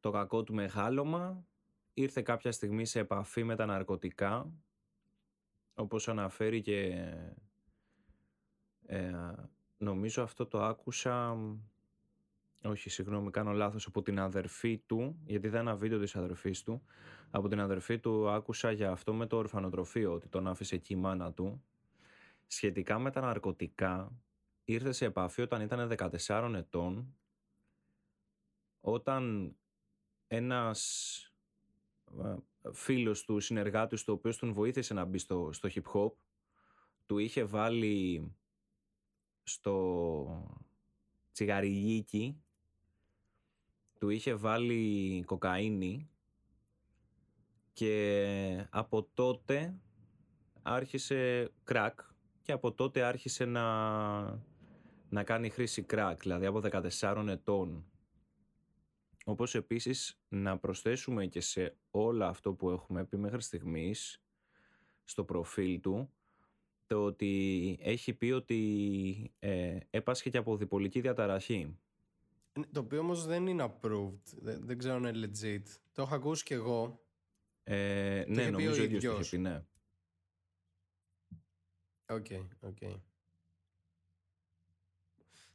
το 0.00 0.10
κακό 0.10 0.42
του 0.42 0.54
μεγάλωμα, 0.54 1.46
ήρθε 1.94 2.22
κάποια 2.22 2.52
στιγμή 2.52 2.84
σε 2.84 2.98
επαφή 2.98 3.44
με 3.44 3.56
τα 3.56 3.66
ναρκωτικά, 3.66 4.52
όπως 5.74 6.08
αναφέρει 6.08 6.60
και 6.60 7.06
ε, 8.86 9.12
νομίζω 9.76 10.22
αυτό 10.22 10.46
το 10.46 10.64
άκουσα, 10.64 11.38
όχι 12.66 12.90
συγγνώμη 12.90 13.30
κάνω 13.30 13.52
λάθος, 13.52 13.86
από 13.86 14.02
την 14.02 14.18
αδερφή 14.18 14.78
του, 14.78 15.18
γιατί 15.24 15.48
δεν 15.48 15.60
ένα 15.60 15.76
βίντεο 15.76 15.98
της 15.98 16.16
αδερφής 16.16 16.62
του, 16.62 16.82
από 17.30 17.48
την 17.48 17.60
αδερφή 17.60 17.98
του 17.98 18.28
άκουσα 18.30 18.70
για 18.70 18.90
αυτό 18.90 19.14
με 19.14 19.26
το 19.26 19.36
ορφανοτροφείο, 19.36 20.12
ότι 20.12 20.28
τον 20.28 20.46
άφησε 20.46 20.74
εκεί 20.74 20.92
η 20.92 20.96
μάνα 20.96 21.32
του. 21.32 21.64
Σχετικά 22.46 22.98
με 22.98 23.10
τα 23.10 23.20
ναρκωτικά 23.20 24.12
ήρθε 24.64 24.92
σε 24.92 25.04
επαφή 25.04 25.42
όταν 25.42 25.60
ήταν 25.60 25.92
14 26.26 26.52
ετών 26.54 27.16
όταν 28.80 29.54
ένας 30.26 31.20
ε, 32.24 32.36
φίλος 32.72 33.24
του, 33.24 33.40
συνεργάτης 33.40 34.04
του, 34.04 34.12
ο 34.12 34.16
οποίος 34.16 34.38
τον 34.38 34.52
βοήθησε 34.52 34.94
να 34.94 35.04
μπει 35.04 35.18
στο, 35.18 35.50
στο 35.52 35.68
hip 35.74 35.92
hop, 35.92 36.12
του 37.06 37.18
είχε 37.18 37.44
βάλει 37.44 38.34
στο 39.42 40.58
τσιγαριγίκι, 41.32 42.44
του 43.98 44.08
είχε 44.08 44.34
βάλει 44.34 45.22
κοκαίνη 45.26 46.08
και 47.72 48.66
από 48.70 49.08
τότε 49.14 49.80
άρχισε 50.62 51.50
κρακ 51.64 52.00
και 52.42 52.52
από 52.52 52.72
τότε 52.72 53.02
άρχισε 53.02 53.44
να, 53.44 53.64
να 55.08 55.24
κάνει 55.24 55.50
χρήση 55.50 55.86
crack, 55.90 56.14
δηλαδή 56.20 56.46
από 56.46 56.60
14 57.00 57.26
ετών. 57.28 57.84
Όπως 59.24 59.54
επίσης 59.54 60.20
να 60.28 60.58
προσθέσουμε 60.58 61.26
και 61.26 61.40
σε 61.40 61.76
όλα 61.90 62.28
αυτό 62.28 62.52
που 62.52 62.70
έχουμε 62.70 63.04
πει 63.04 63.16
μέχρι 63.16 63.42
στιγμής 63.42 64.22
στο 65.04 65.24
προφίλ 65.24 65.80
του 65.80 66.10
το 66.86 67.04
ότι 67.04 67.76
έχει 67.80 68.12
πει 68.12 68.30
ότι 68.30 69.32
ε, 69.38 69.78
έπασχε 69.90 70.30
και 70.30 70.38
από 70.38 70.56
διπολική 70.56 71.00
διαταραχή. 71.00 71.78
Το 72.72 72.80
οποίο 72.80 73.00
όμως 73.00 73.26
δεν 73.26 73.46
είναι 73.46 73.64
approved, 73.64 74.38
δεν, 74.40 74.66
δεν 74.66 74.78
ξέρω 74.78 74.94
αν 74.94 75.04
είναι 75.04 75.28
legit. 75.32 75.62
Το 75.92 76.02
έχω 76.02 76.14
ακούσει 76.14 76.44
κι 76.44 76.52
εγώ. 76.52 77.00
Ε, 77.64 78.24
ναι, 78.28 78.50
νομίζω 78.50 78.82
ίδιος 78.82 79.04
το 79.04 79.18
είχε 79.20 79.36
πει, 79.36 79.38
ναι. 79.38 79.62
OK, 82.08 82.26
ok. 82.60 82.82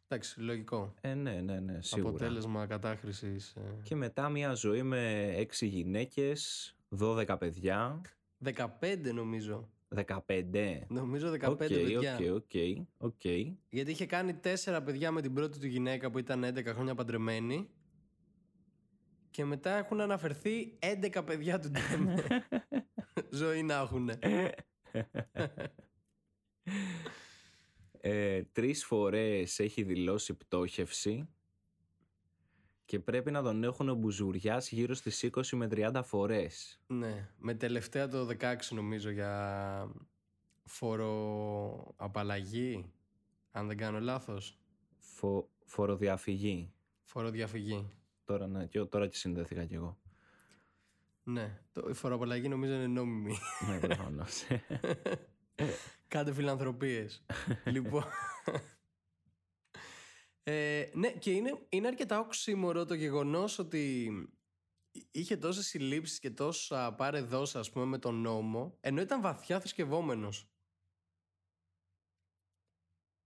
Εντάξει, 0.08 0.40
λογικό. 0.40 0.94
Ε, 1.02 1.14
ναι, 1.14 1.42
ναι, 1.42 1.60
ναι, 1.60 1.82
σίγουρα. 1.82 2.10
Αποτέλεσμα 2.10 2.66
κατάχρησης. 2.66 3.56
Ε... 3.56 3.80
Και 3.84 3.96
μετά 3.96 4.30
μια 4.30 4.54
ζωή 4.54 4.84
με 4.84 5.34
έξι 5.36 5.66
γυναίκες, 5.66 6.76
12 7.00 7.36
παιδιά. 7.40 8.02
15 8.44 9.12
νομίζω. 9.14 9.70
15. 9.96 10.82
Νομίζω 10.88 11.32
15 11.32 11.50
okay, 11.50 11.58
παιδιά. 11.58 12.18
OK, 12.18 12.34
ok, 12.34 12.52
οκ. 12.98 13.26
Γιατί 13.70 13.92
είχε 13.92 14.06
κάνει 14.06 14.40
4 14.66 14.82
παιδιά 14.86 15.12
με 15.12 15.22
την 15.22 15.34
πρώτη 15.34 15.60
του 15.60 15.68
γυναίκα 15.68 16.12
που 16.12 16.20
ήταν 16.20 16.44
11 16.46 16.66
χρόνια 16.66 16.96
παντρεμένοι. 16.96 17.70
Και 19.32 19.46
μετά 19.46 19.78
έχουν 19.78 20.02
αναφερθεί 20.02 20.78
11 21.14 21.24
παιδιά 21.26 21.60
του 21.60 21.72
Ζωή 23.30 23.64
να 23.64 23.74
έχουν. 23.74 24.10
ε, 28.02 28.44
τρεις 28.44 28.86
φορές 28.86 29.60
έχει 29.60 29.84
δηλώσει 29.84 30.34
πτώχευση 30.34 31.30
και 32.92 33.00
πρέπει 33.00 33.32
να 33.32 33.42
τον 33.42 33.64
έχουν 33.64 33.96
μπουζουριάσει 33.96 34.76
γύρω 34.76 34.94
στις 34.94 35.30
20 35.32 35.48
με 35.52 35.68
30 35.72 36.02
φορές. 36.04 36.80
Ναι, 36.88 37.30
με 37.38 37.54
τελευταία 37.54 38.08
το 38.08 38.28
16 38.40 38.56
νομίζω 38.70 39.10
για 39.10 39.92
φοροαπαλλαγή, 40.64 42.92
αν 43.52 43.68
δεν 43.68 43.78
κάνω 43.78 44.00
λάθος. 44.00 44.60
Φο, 45.00 45.50
φοροδιαφυγή. 45.66 46.74
Φοροδιαφυγή. 47.04 47.88
Τώρα, 48.26 48.48
ναι, 48.48 48.66
και, 48.66 48.80
τώρα 48.80 49.08
και 49.08 49.16
συνδέθηκα 49.16 49.66
κι 49.66 49.76
εγώ. 49.76 49.98
Ναι, 51.24 51.60
το, 51.72 51.88
η 51.90 51.94
φοροαπαλλαγή 51.94 52.48
νομίζω 52.48 52.74
είναι 52.74 52.88
νόμιμη. 52.88 53.38
ναι, 53.70 53.80
προφανώς. 53.80 54.44
Κάντε 56.08 56.34
φιλανθρωπίες. 56.34 57.26
λοιπόν. 57.74 58.04
Ε, 60.44 60.90
ναι, 60.94 61.12
και 61.12 61.32
είναι, 61.32 61.66
είναι 61.70 61.88
αρκετά 61.88 62.20
οξύμορο 62.20 62.86
το 62.86 62.94
γεγονός 62.94 63.60
ότι 63.60 64.12
είχε 65.12 65.38
τόσες 65.38 65.66
συλλήψεις 65.68 66.20
και 66.20 66.32
τόσα 66.32 66.94
πάρε 66.94 67.22
δόσα 67.22 67.60
ας 67.60 67.70
πούμε 67.70 67.86
με 67.86 67.98
τον 67.98 68.16
νόμο 68.16 68.78
ενώ 68.80 69.02
ήταν 69.02 69.22
βαθιά 69.22 69.60
θρησκευόμενος. 69.60 70.52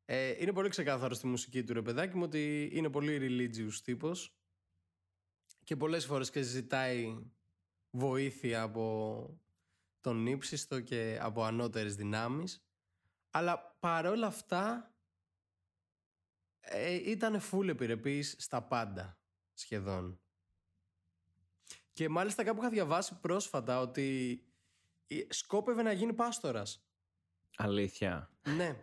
Ε, 0.06 0.36
είναι 0.42 0.54
πολύ 0.54 0.70
ξεκάθαρο 0.70 1.14
στη 1.14 1.28
μουσική 1.28 1.64
του 1.64 1.74
ρε 1.74 1.82
παιδάκι 1.82 2.18
μου 2.18 2.24
ότι 2.24 2.70
είναι 2.74 2.90
πολύ 2.90 3.18
religious 3.22 3.74
τύπος 3.84 4.38
και 5.64 5.76
πολλές 5.76 6.06
φορές 6.06 6.30
και 6.30 6.42
ζητάει 6.42 7.18
βοήθεια 7.90 8.62
από 8.62 9.40
τον 10.00 10.26
ύψιστο 10.26 10.82
και 10.82 11.20
από 11.22 11.44
ανώτερες 11.44 11.96
δυνάμεις 11.96 12.66
αλλά 13.30 13.78
παρόλα 13.80 14.28
αυτά 14.28 14.95
ε, 16.66 16.94
ήταν 16.94 17.40
φούλε 17.40 17.72
επιρρεπής 17.72 18.36
στα 18.38 18.62
πάντα 18.62 19.18
σχεδόν. 19.54 20.20
Και 21.94 22.10
μάλιστα 22.10 22.44
κάπου 22.44 22.62
είχα 22.62 22.70
διαβάσει 22.70 23.20
πρόσφατα 23.20 23.80
ότι 23.80 24.40
σκόπευε 25.30 25.82
να 25.82 25.92
γίνει 25.92 26.14
πάστορας. 26.14 26.86
Αλήθεια. 27.58 28.30
Ναι. 28.56 28.76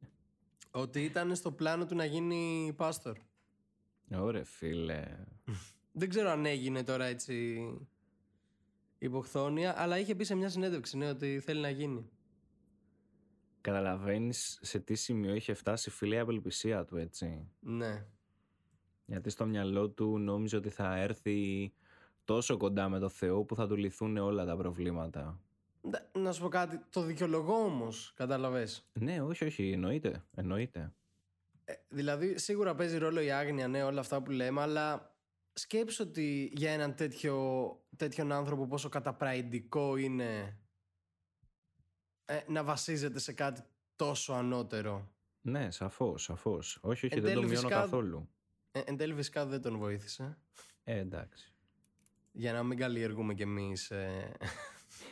ότι 0.70 1.04
ήταν 1.04 1.34
στο 1.34 1.52
πλάνο 1.52 1.86
του 1.86 1.94
να 1.94 2.04
γίνει 2.04 2.72
πάστορ. 2.76 3.18
Ωραία 4.14 4.44
φίλε. 4.44 5.16
Δεν 5.92 6.08
ξέρω 6.08 6.30
αν 6.30 6.46
έγινε 6.46 6.84
τώρα 6.84 7.04
έτσι 7.04 7.64
υποχθόνια, 8.98 9.80
αλλά 9.80 9.98
είχε 9.98 10.14
πει 10.14 10.24
σε 10.24 10.34
μια 10.34 10.48
συνέντευξη 10.48 10.96
ναι, 10.96 11.08
ότι 11.08 11.40
θέλει 11.40 11.60
να 11.60 11.70
γίνει. 11.70 12.10
Καταλαβαίνεις 13.62 14.58
σε 14.62 14.78
τι 14.78 14.94
σημείο 14.94 15.34
είχε 15.34 15.54
φτάσει 15.54 15.90
φίλε 15.90 16.14
η 16.14 16.18
απελπισία 16.18 16.84
του 16.84 16.96
έτσι. 16.96 17.48
Ναι. 17.60 18.04
Γιατί 19.06 19.30
στο 19.30 19.46
μυαλό 19.46 19.88
του 19.88 20.18
νόμιζε 20.18 20.56
ότι 20.56 20.70
θα 20.70 20.96
έρθει 20.96 21.72
τόσο 22.24 22.56
κοντά 22.56 22.88
με 22.88 22.98
το 22.98 23.08
Θεό 23.08 23.42
που 23.44 23.54
θα 23.54 23.66
του 23.66 23.76
λυθούν 23.76 24.16
όλα 24.16 24.44
τα 24.44 24.56
προβλήματα. 24.56 25.40
Ντα- 25.88 26.10
Να 26.14 26.32
σου 26.32 26.42
πω 26.42 26.48
κάτι, 26.48 26.80
το 26.90 27.02
δικαιολογώ 27.02 27.54
όμως, 27.54 28.12
κατάλαβες; 28.16 28.86
Ναι, 28.92 29.22
όχι, 29.22 29.44
όχι, 29.44 29.70
εννοείται. 29.70 30.24
εννοείται. 30.34 30.92
δηλαδή, 31.88 32.38
σίγουρα 32.38 32.74
παίζει 32.74 32.98
ρόλο 32.98 33.20
η 33.20 33.30
άγνοια, 33.30 33.68
ναι, 33.68 33.82
όλα 33.82 34.00
αυτά 34.00 34.22
που 34.22 34.30
λέμε, 34.30 34.60
αλλά 34.60 35.14
σκέψου 35.52 36.04
ότι 36.08 36.52
για 36.56 36.70
έναν 36.70 36.94
τέτοιο, 36.94 37.36
τέτοιον 37.96 38.32
άνθρωπο 38.32 38.66
πόσο 38.66 38.88
καταπραϊντικό 38.88 39.96
είναι 39.96 40.56
ε, 42.24 42.40
να 42.48 42.64
βασίζεται 42.64 43.18
σε 43.18 43.32
κάτι 43.32 43.62
τόσο 43.96 44.32
ανώτερο. 44.32 45.12
Ναι, 45.42 45.70
σαφώς, 45.70 46.22
σαφώς. 46.22 46.78
Όχι, 46.82 47.06
όχι, 47.06 47.14
Εν 47.14 47.22
δεν 47.22 47.34
το 47.34 47.40
τέλει, 47.40 47.50
μειώνω 47.52 47.68
φυσικά- 47.68 47.80
καθόλου. 47.80 48.28
Ε, 48.72 48.80
εν 48.80 48.96
τέλει, 48.96 49.14
φυσικά 49.14 49.46
δεν 49.46 49.62
τον 49.62 49.78
βοήθησε. 49.78 50.38
Ε, 50.84 50.98
εντάξει. 50.98 51.52
Για 52.32 52.52
να 52.52 52.62
μην 52.62 52.78
καλλιεργούμε 52.78 53.34
κι 53.34 53.42
εμείς 53.42 53.90
ε, 53.90 54.36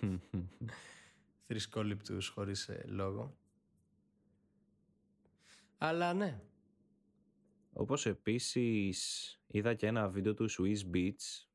θρησκόληπτους 1.47 2.29
χωρίς 2.29 2.69
ε, 2.69 2.85
λόγο. 2.87 3.37
Αλλά 5.79 6.15
ναι, 6.15 6.41
Όπως 7.73 8.07
επίσης 8.07 9.41
είδα 9.47 9.75
και 9.75 9.87
ένα 9.87 10.09
βίντεο 10.09 10.35
του 10.35 10.51
Swiss 10.51 10.95
Beats 10.95 11.47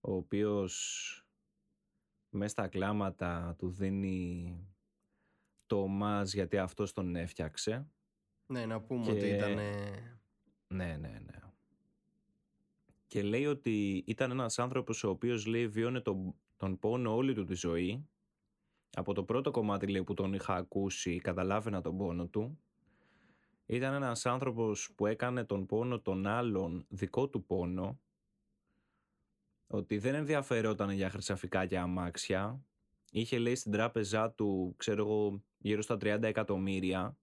ο 0.00 0.14
οποίος 0.14 1.21
μέσα 2.34 2.48
στα 2.48 2.68
κλάματα 2.68 3.54
του 3.58 3.70
δίνει 3.70 4.56
το 5.66 5.82
ομάζ 5.82 6.32
γιατί 6.32 6.58
αυτός 6.58 6.92
τον 6.92 7.16
έφτιαξε. 7.16 7.86
ναι, 8.46 8.66
να 8.66 8.80
πούμε 8.80 9.04
Και- 9.04 9.10
ότι 9.10 9.26
ήταν... 9.28 9.54
Ναι, 10.68 10.96
ναι, 10.96 10.96
ναι. 10.96 11.38
Και 13.06 13.22
λέει 13.22 13.46
ότι 13.46 14.04
ήταν 14.06 14.30
ένας 14.30 14.58
άνθρωπος 14.58 15.04
ο 15.04 15.08
οποίος 15.08 15.46
λέει 15.46 15.68
βιώνε 15.68 16.00
τον, 16.00 16.34
τον 16.56 16.78
πόνο 16.78 17.14
όλη 17.14 17.34
του 17.34 17.44
τη 17.44 17.54
ζωή. 17.54 18.06
Από 18.94 19.12
το 19.12 19.24
πρώτο 19.24 19.50
κομμάτι 19.50 19.86
λέει 19.86 20.02
που 20.04 20.14
τον 20.14 20.32
είχα 20.32 20.54
ακούσει 20.54 21.18
καταλάβαινα 21.20 21.80
τον 21.80 21.96
πόνο 21.96 22.26
του. 22.26 22.58
Ήταν 23.66 23.94
ένας 23.94 24.26
άνθρωπος 24.26 24.92
που 24.96 25.06
έκανε 25.06 25.44
τον 25.44 25.66
πόνο 25.66 26.00
των 26.00 26.26
άλλων 26.26 26.84
δικό 26.88 27.28
του 27.28 27.44
πόνο. 27.44 28.00
Ότι 29.74 29.98
δεν 29.98 30.14
ενδιαφερόταν 30.14 30.90
για 30.90 31.10
χρυσαφικά 31.10 31.66
και 31.66 31.78
αμάξια. 31.78 32.64
Είχε 33.10 33.38
λέει 33.38 33.54
στην 33.54 33.72
τράπεζά 33.72 34.30
του, 34.30 34.74
ξέρω 34.76 35.02
εγώ, 35.02 35.42
γύρω 35.58 35.82
στα 35.82 35.94
30 35.94 36.22
εκατομμύρια 36.22 37.16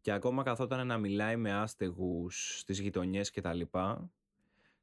και 0.00 0.12
ακόμα 0.12 0.42
καθόταν 0.42 0.86
να 0.86 0.98
μιλάει 0.98 1.36
με 1.36 1.52
άστεγους 1.52 2.58
στις 2.58 2.80
γειτονιές 2.80 3.30
και 3.30 3.40
τα 3.40 3.52
λοιπά 3.52 4.10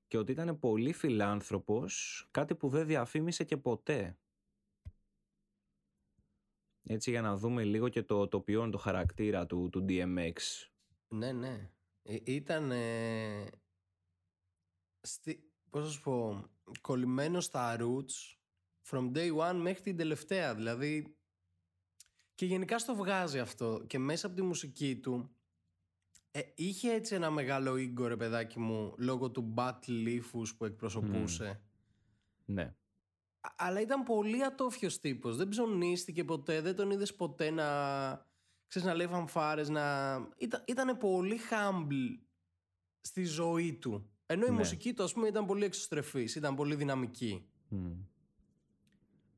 και 0.08 0.18
ότι 0.18 0.32
ήταν 0.32 0.60
πολύ 0.60 0.94
φιλάνθρωπος, 0.94 2.28
κάτι 2.32 2.56
που 2.56 2.70
δεν 2.70 2.88
διαφήμισε 2.88 3.44
και 3.44 3.58
ποτέ. 3.58 4.18
Έτσι 6.84 7.10
για 7.10 7.22
να 7.22 7.38
δούμε 7.38 7.64
λίγο 7.64 7.90
και 7.90 8.04
το 8.04 8.28
τοπιόν, 8.28 8.72
το 8.72 8.78
χαρακτήρα 8.78 9.46
του, 9.46 9.70
του 9.72 9.86
DMX. 9.90 10.34
Ναι, 11.08 11.32
ναι. 11.32 11.70
Ε, 12.04 12.18
ήταν... 12.24 12.72
Ε, 12.72 13.46
στη, 15.02 15.52
πώς 15.70 15.84
να 15.84 15.90
σου 15.90 16.02
πω... 16.02 16.46
Κολλημένος 16.82 17.46
στα 17.46 17.78
roots 17.80 18.36
from 18.90 19.12
day 19.12 19.36
one 19.38 19.56
μέχρι 19.56 19.82
την 19.82 19.98
τελευταία. 19.98 20.56
Δηλαδή... 20.56 21.16
Και 22.36 22.46
γενικά 22.46 22.80
στο 22.80 22.96
βγάζει 22.96 23.40
αυτό. 23.40 23.84
Και 23.88 24.00
μέσα 24.00 24.28
από 24.28 24.36
τη 24.36 24.42
μουσική 24.42 25.00
του... 25.00 25.32
Ε, 26.32 26.42
είχε 26.56 26.92
έτσι 26.94 27.16
ένα 27.16 27.30
μεγάλο 27.30 27.74
ego, 27.74 28.08
ρε 28.08 28.18
παιδάκι 28.18 28.60
μου, 28.60 28.94
λόγω 28.98 29.32
του 29.32 29.54
battle 29.58 30.04
ύφους 30.06 30.56
που 30.56 30.66
εκπροσωπούσε. 30.66 31.62
Ναι. 32.46 32.76
Α- 33.40 33.54
Αλλά 33.58 33.82
ήταν 33.82 34.04
πολύ 34.04 34.44
ατόφιος 34.44 35.00
τύπος. 35.00 35.36
Δεν 35.38 35.48
ψωνίστηκε 35.48 36.24
ποτέ, 36.24 36.62
δεν 36.62 36.76
τον 36.76 36.92
είδες 36.92 37.16
ποτέ 37.16 37.50
να... 37.50 37.66
Ξέρεις, 38.68 38.88
να 38.88 38.94
λέει 38.94 39.08
φανφάρες, 39.08 39.70
να... 39.70 40.16
Ήταν, 40.38 40.64
ήτανε 40.68 40.94
πολύ 40.94 41.40
humble 41.50 42.20
στη 43.02 43.24
ζωή 43.24 43.74
του. 43.74 44.10
Ενώ 44.30 44.46
η 44.46 44.50
Ναι. 44.50 44.56
μουσική 44.56 44.94
του, 44.94 45.04
ας 45.04 45.14
πούμε, 45.14 45.28
ήταν 45.28 45.46
πολύ 45.46 45.66
εξωστρεφής, 45.66 46.36
ήταν 46.36 46.56
πολύ 46.56 46.76
δυναμική. 46.76 47.46
Μμ. 47.68 47.92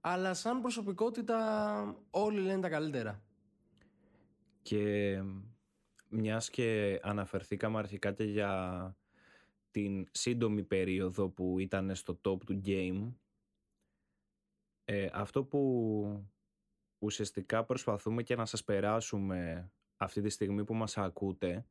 Αλλά 0.02 0.34
σαν 0.34 0.62
προσωπικότητα 0.62 1.96
όλοι 2.10 2.40
λένε 2.40 2.62
τα 2.62 2.70
καλύτερα. 2.70 3.24
Και 4.62 5.22
μιας 6.10 6.50
και 6.50 7.00
αναφερθήκαμε 7.04 7.78
αρχικά 7.78 8.12
και 8.14 8.24
για 8.24 8.96
την 9.72 10.08
σύντομη 10.12 10.64
περίοδο 10.64 11.30
που 11.30 11.60
ήταν 11.60 11.96
στο 11.96 12.20
top 12.24 12.38
του 12.46 12.62
game 12.66 13.14
ε, 14.86 15.10
αυτό 15.14 15.44
που 15.44 16.28
ουσιαστικά 17.00 17.64
προσπαθούμε 17.64 18.24
και 18.24 18.36
να 18.36 18.46
σας 18.46 18.64
περάσουμε 18.64 19.72
αυτή 19.98 20.22
τη 20.22 20.30
στιγμή 20.30 20.64
που 20.64 20.74
μας 20.74 20.98
ακούτε 20.98 21.66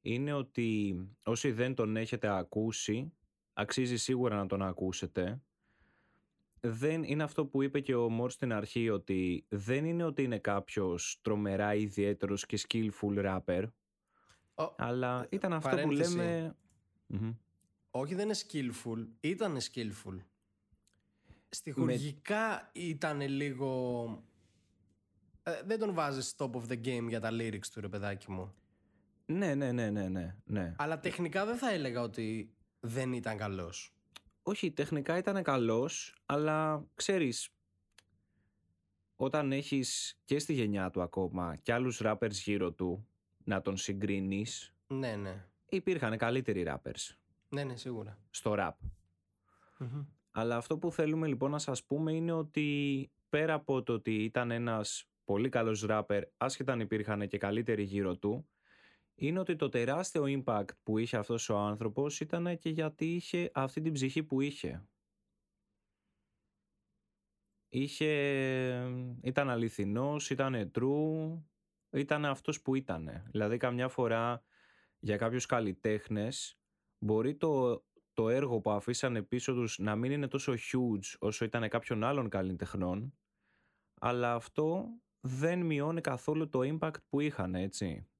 είναι 0.00 0.32
ότι 0.32 0.96
όσοι 1.24 1.52
δεν 1.52 1.74
τον 1.74 1.96
έχετε 1.96 2.28
ακούσει 2.28 3.12
αξίζει 3.52 3.96
σίγουρα 3.96 4.36
να 4.36 4.46
τον 4.46 4.62
ακούσετε 4.62 5.40
δεν 6.60 7.02
είναι 7.02 7.22
αυτό 7.22 7.46
που 7.46 7.62
είπε 7.62 7.80
και 7.80 7.94
ο 7.94 8.08
Μόρ 8.08 8.30
στην 8.30 8.52
αρχή 8.52 8.90
ότι 8.90 9.44
δεν 9.48 9.84
είναι 9.84 10.04
ότι 10.04 10.22
είναι 10.22 10.38
κάποιος 10.38 11.18
τρομερά 11.22 11.74
ιδιαίτερος 11.74 12.46
και 12.46 12.60
skillful 12.68 13.40
rapper 13.40 13.64
Ο, 14.54 14.74
αλλά 14.76 15.26
ήταν 15.30 15.52
αυτό 15.52 15.68
παρένθεση. 15.68 16.10
που 16.10 16.16
λέμε 16.16 16.56
Μμμ. 17.06 17.32
όχι 17.90 18.14
δεν 18.14 18.24
είναι 18.24 18.36
skillful, 18.48 19.06
ήταν 19.20 19.56
skillful. 19.58 20.16
Στοιχουργικά 21.48 22.70
ήταν 22.72 23.20
λίγο... 23.20 24.24
Ε, 25.42 25.62
δεν 25.64 25.78
τον 25.78 25.94
βάζεις 25.94 26.34
top 26.38 26.50
of 26.50 26.62
the 26.68 26.84
game 26.84 27.06
για 27.08 27.20
τα 27.20 27.30
lyrics 27.32 27.66
του 27.72 27.80
ρε 27.80 27.88
παιδάκι 27.88 28.30
μου. 28.30 28.54
Ναι 29.32 29.54
ναι 29.54 29.72
ναι 29.72 29.90
ναι 29.90 30.08
ναι 30.08 30.36
ναι 30.44 30.74
Αλλά 30.78 31.00
τεχνικά 31.00 31.44
δεν 31.46 31.56
θα 31.56 31.72
έλεγα 31.72 32.00
ότι 32.02 32.54
δεν 32.80 33.12
ήταν 33.12 33.36
καλός. 33.36 33.94
όχι 34.42 34.70
τεχνικά 34.72 35.16
ήταν 35.18 35.42
καλός 35.42 36.14
αλλά 36.26 36.84
ξέρεις 36.94 37.48
όταν 39.16 39.52
έχεις 39.52 40.18
και 40.24 40.38
στη 40.38 40.52
γενιά 40.52 40.90
του 40.90 41.02
ακόμα 41.02 41.56
και 41.56 41.72
άλλους 41.72 42.00
rappers 42.04 42.30
γύρω 42.30 42.72
του 42.72 43.08
να 43.44 43.60
τον 43.62 43.76
συγκρίνεις 43.76 44.74
Ναι, 44.86 45.16
ναι. 45.16 45.44
υπήρχαν 45.68 46.16
καλύτεροι 46.16 46.64
rappers 46.66 47.16
Ναι, 47.48 47.64
ναι, 47.64 47.76
σίγουρα. 47.76 48.18
στο 48.30 48.54
rap 48.58 48.72
Αλλά 50.30 50.56
αυτό 50.56 50.78
που 50.78 50.92
θέλουμε 50.92 51.26
λοιπόν 51.26 51.50
να 51.50 51.58
σας 51.58 51.84
πούμε 51.84 52.12
είναι 52.12 52.32
ότι 52.32 53.10
πέρα 53.28 53.54
από 53.54 53.82
το 53.82 53.92
ότι 53.92 54.24
ήταν 54.24 54.50
ένας 54.50 55.04
πολύ 55.24 55.48
καλός 55.48 55.82
ράπερ, 55.82 56.24
άσχετα 56.36 56.72
αν 56.72 56.80
υπήρχαν 56.80 57.28
και 57.28 57.38
καλύτεροι 57.38 57.82
γύρω 57.82 58.16
του, 58.16 58.48
είναι 59.20 59.38
ότι 59.38 59.56
το 59.56 59.68
τεράστιο 59.68 60.24
impact 60.26 60.68
που 60.82 60.98
είχε 60.98 61.16
αυτός 61.16 61.48
ο 61.48 61.56
άνθρωπος 61.58 62.20
ήταν 62.20 62.58
και 62.58 62.70
γιατί 62.70 63.14
είχε 63.14 63.50
αυτή 63.54 63.80
την 63.80 63.92
ψυχή 63.92 64.22
που 64.22 64.40
είχε. 64.40 64.88
Είχε, 67.68 68.12
ήταν 69.22 69.50
αληθινός, 69.50 70.30
ήταν 70.30 70.70
true, 70.74 71.42
ήταν 71.90 72.24
αυτός 72.24 72.62
που 72.62 72.74
ήταν. 72.74 73.22
Δηλαδή 73.30 73.56
καμιά 73.56 73.88
φορά 73.88 74.44
για 74.98 75.16
κάποιους 75.16 75.46
καλλιτέχνες 75.46 76.58
μπορεί 76.98 77.36
το, 77.36 77.84
το 78.12 78.28
έργο 78.28 78.60
που 78.60 78.70
αφήσανε 78.70 79.22
πίσω 79.22 79.54
τους 79.54 79.78
να 79.78 79.96
μην 79.96 80.12
είναι 80.12 80.28
τόσο 80.28 80.52
huge 80.52 81.16
όσο 81.18 81.44
ήταν 81.44 81.68
κάποιων 81.68 82.04
άλλων 82.04 82.28
καλλιτεχνών 82.28 83.14
αλλά 84.00 84.34
αυτό 84.34 84.88
δεν 85.20 85.60
μειώνει 85.60 86.00
καθόλου 86.00 86.48
το 86.48 86.60
impact 86.62 87.02
που 87.08 87.20
είχαν 87.20 87.54
έτσι. 87.54 88.10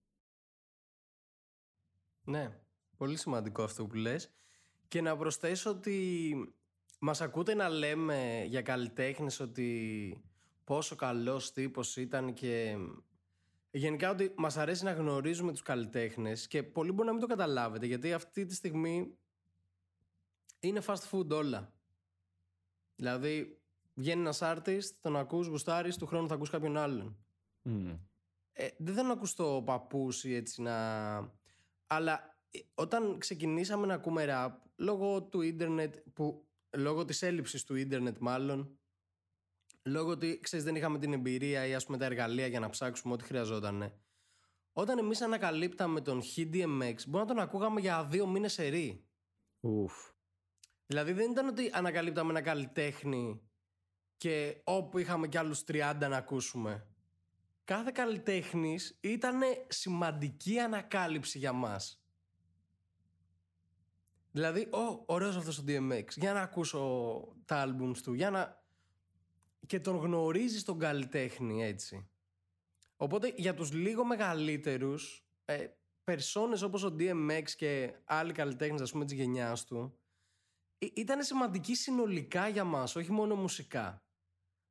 Ναι, 2.24 2.58
πολύ 2.96 3.16
σημαντικό 3.16 3.62
αυτό 3.62 3.86
που 3.86 3.94
λες. 3.94 4.30
Και 4.88 5.00
να 5.00 5.16
προσθέσω 5.16 5.70
ότι 5.70 6.34
μας 6.98 7.20
ακούτε 7.20 7.54
να 7.54 7.68
λέμε 7.68 8.44
για 8.46 8.62
καλλιτέχνες 8.62 9.40
ότι 9.40 10.22
πόσο 10.64 10.96
καλός 10.96 11.52
τύπος 11.52 11.96
ήταν 11.96 12.32
και 12.34 12.76
γενικά 13.70 14.10
ότι 14.10 14.32
μας 14.36 14.56
αρέσει 14.56 14.84
να 14.84 14.92
γνωρίζουμε 14.92 15.52
τους 15.52 15.62
καλλιτέχνες 15.62 16.46
και 16.46 16.62
πολλοί 16.62 16.92
μπορεί 16.92 17.06
να 17.06 17.12
μην 17.12 17.20
το 17.20 17.26
καταλάβετε 17.26 17.86
γιατί 17.86 18.12
αυτή 18.12 18.46
τη 18.46 18.54
στιγμή 18.54 19.18
είναι 20.60 20.82
fast 20.86 21.10
food 21.10 21.28
όλα. 21.28 21.72
Δηλαδή 22.96 23.60
βγαίνει 23.94 24.20
ένας 24.20 24.38
artist, 24.42 24.90
τον 25.00 25.16
ακούς, 25.16 25.46
γουστάρεις, 25.46 25.96
του 25.96 26.06
χρόνου 26.06 26.28
θα 26.28 26.34
ακούς 26.34 26.50
κάποιον 26.50 26.76
άλλον. 26.76 27.16
Μμ. 27.62 27.90
Ε, 28.52 28.68
δεν 28.78 28.94
θέλω 28.94 29.06
να 29.06 29.12
ακούς 29.12 29.34
το 29.34 29.62
παππούς 29.64 30.24
ή 30.24 30.34
έτσι 30.34 30.62
να... 30.62 31.18
Αλλά 31.92 32.38
ε, 32.50 32.58
όταν 32.74 33.18
ξεκινήσαμε 33.18 33.86
να 33.86 33.94
ακούμε 33.94 34.26
rap, 34.28 34.52
λόγω 34.76 35.22
του 35.22 35.40
ίντερνετ, 35.40 35.94
που, 36.12 36.48
λόγω 36.76 37.04
της 37.04 37.22
έλλειψης 37.22 37.64
του 37.64 37.74
ίντερνετ 37.74 38.18
μάλλον, 38.18 38.78
λόγω 39.82 40.10
ότι 40.10 40.40
ξέρεις, 40.42 40.64
δεν 40.64 40.74
είχαμε 40.74 40.98
την 40.98 41.12
εμπειρία 41.12 41.66
ή 41.66 41.74
ας 41.74 41.84
πούμε 41.84 41.98
τα 41.98 42.04
εργαλεία 42.04 42.46
για 42.46 42.60
να 42.60 42.68
ψάξουμε 42.68 43.14
ό,τι 43.14 43.24
χρειαζόταν. 43.24 44.00
Όταν 44.72 44.98
εμείς 44.98 45.20
ανακαλύπταμε 45.20 46.00
τον 46.00 46.22
HDMX, 46.22 46.94
μπορεί 47.06 47.24
να 47.24 47.26
τον 47.26 47.38
ακούγαμε 47.38 47.80
για 47.80 48.04
δύο 48.04 48.26
μήνες 48.26 48.58
ερή. 48.58 49.08
Ουφ. 49.60 50.10
Δηλαδή 50.86 51.12
δεν 51.12 51.30
ήταν 51.30 51.48
ότι 51.48 51.70
ανακαλύπταμε 51.72 52.30
ένα 52.30 52.42
καλλιτέχνη 52.42 53.50
και 54.16 54.60
όπου 54.64 54.98
είχαμε 54.98 55.28
κι 55.28 55.38
άλλους 55.38 55.64
30 55.66 55.94
να 55.98 56.16
ακούσουμε. 56.16 56.89
Κάθε 57.70 57.90
καλλιτέχνης 57.94 58.98
ήταν 59.00 59.40
σημαντική 59.68 60.58
ανακάλυψη 60.58 61.38
για 61.38 61.52
μας. 61.52 62.02
Δηλαδή, 64.30 64.60
ο, 64.60 65.02
ωραίος 65.06 65.36
αυτός 65.36 65.58
ο 65.58 65.64
DMX, 65.66 66.04
για 66.16 66.32
να 66.32 66.40
ακούσω 66.40 66.78
τα 67.44 67.66
albums 67.66 67.96
του, 68.02 68.12
για 68.12 68.30
να... 68.30 68.64
Και 69.66 69.80
τον 69.80 69.96
γνωρίζεις 69.96 70.64
τον 70.64 70.78
καλλιτέχνη 70.78 71.64
έτσι. 71.64 72.08
Οπότε 72.96 73.32
για 73.36 73.54
τους 73.54 73.72
λίγο 73.72 74.04
μεγαλύτερους, 74.04 75.26
ε, 75.44 75.66
περσόνες 76.04 76.62
όπως 76.62 76.84
ο 76.84 76.96
DMX 76.98 77.44
και 77.56 77.94
άλλοι 78.04 78.32
καλλιτέχνες 78.32 78.80
ας 78.80 78.92
πούμε 78.92 79.04
της 79.04 79.14
γενιάς 79.14 79.64
του, 79.64 79.98
ήταν 80.78 81.22
σημαντική 81.22 81.74
συνολικά 81.74 82.48
για 82.48 82.64
μας, 82.64 82.96
όχι 82.96 83.12
μόνο 83.12 83.34
μουσικά. 83.34 84.04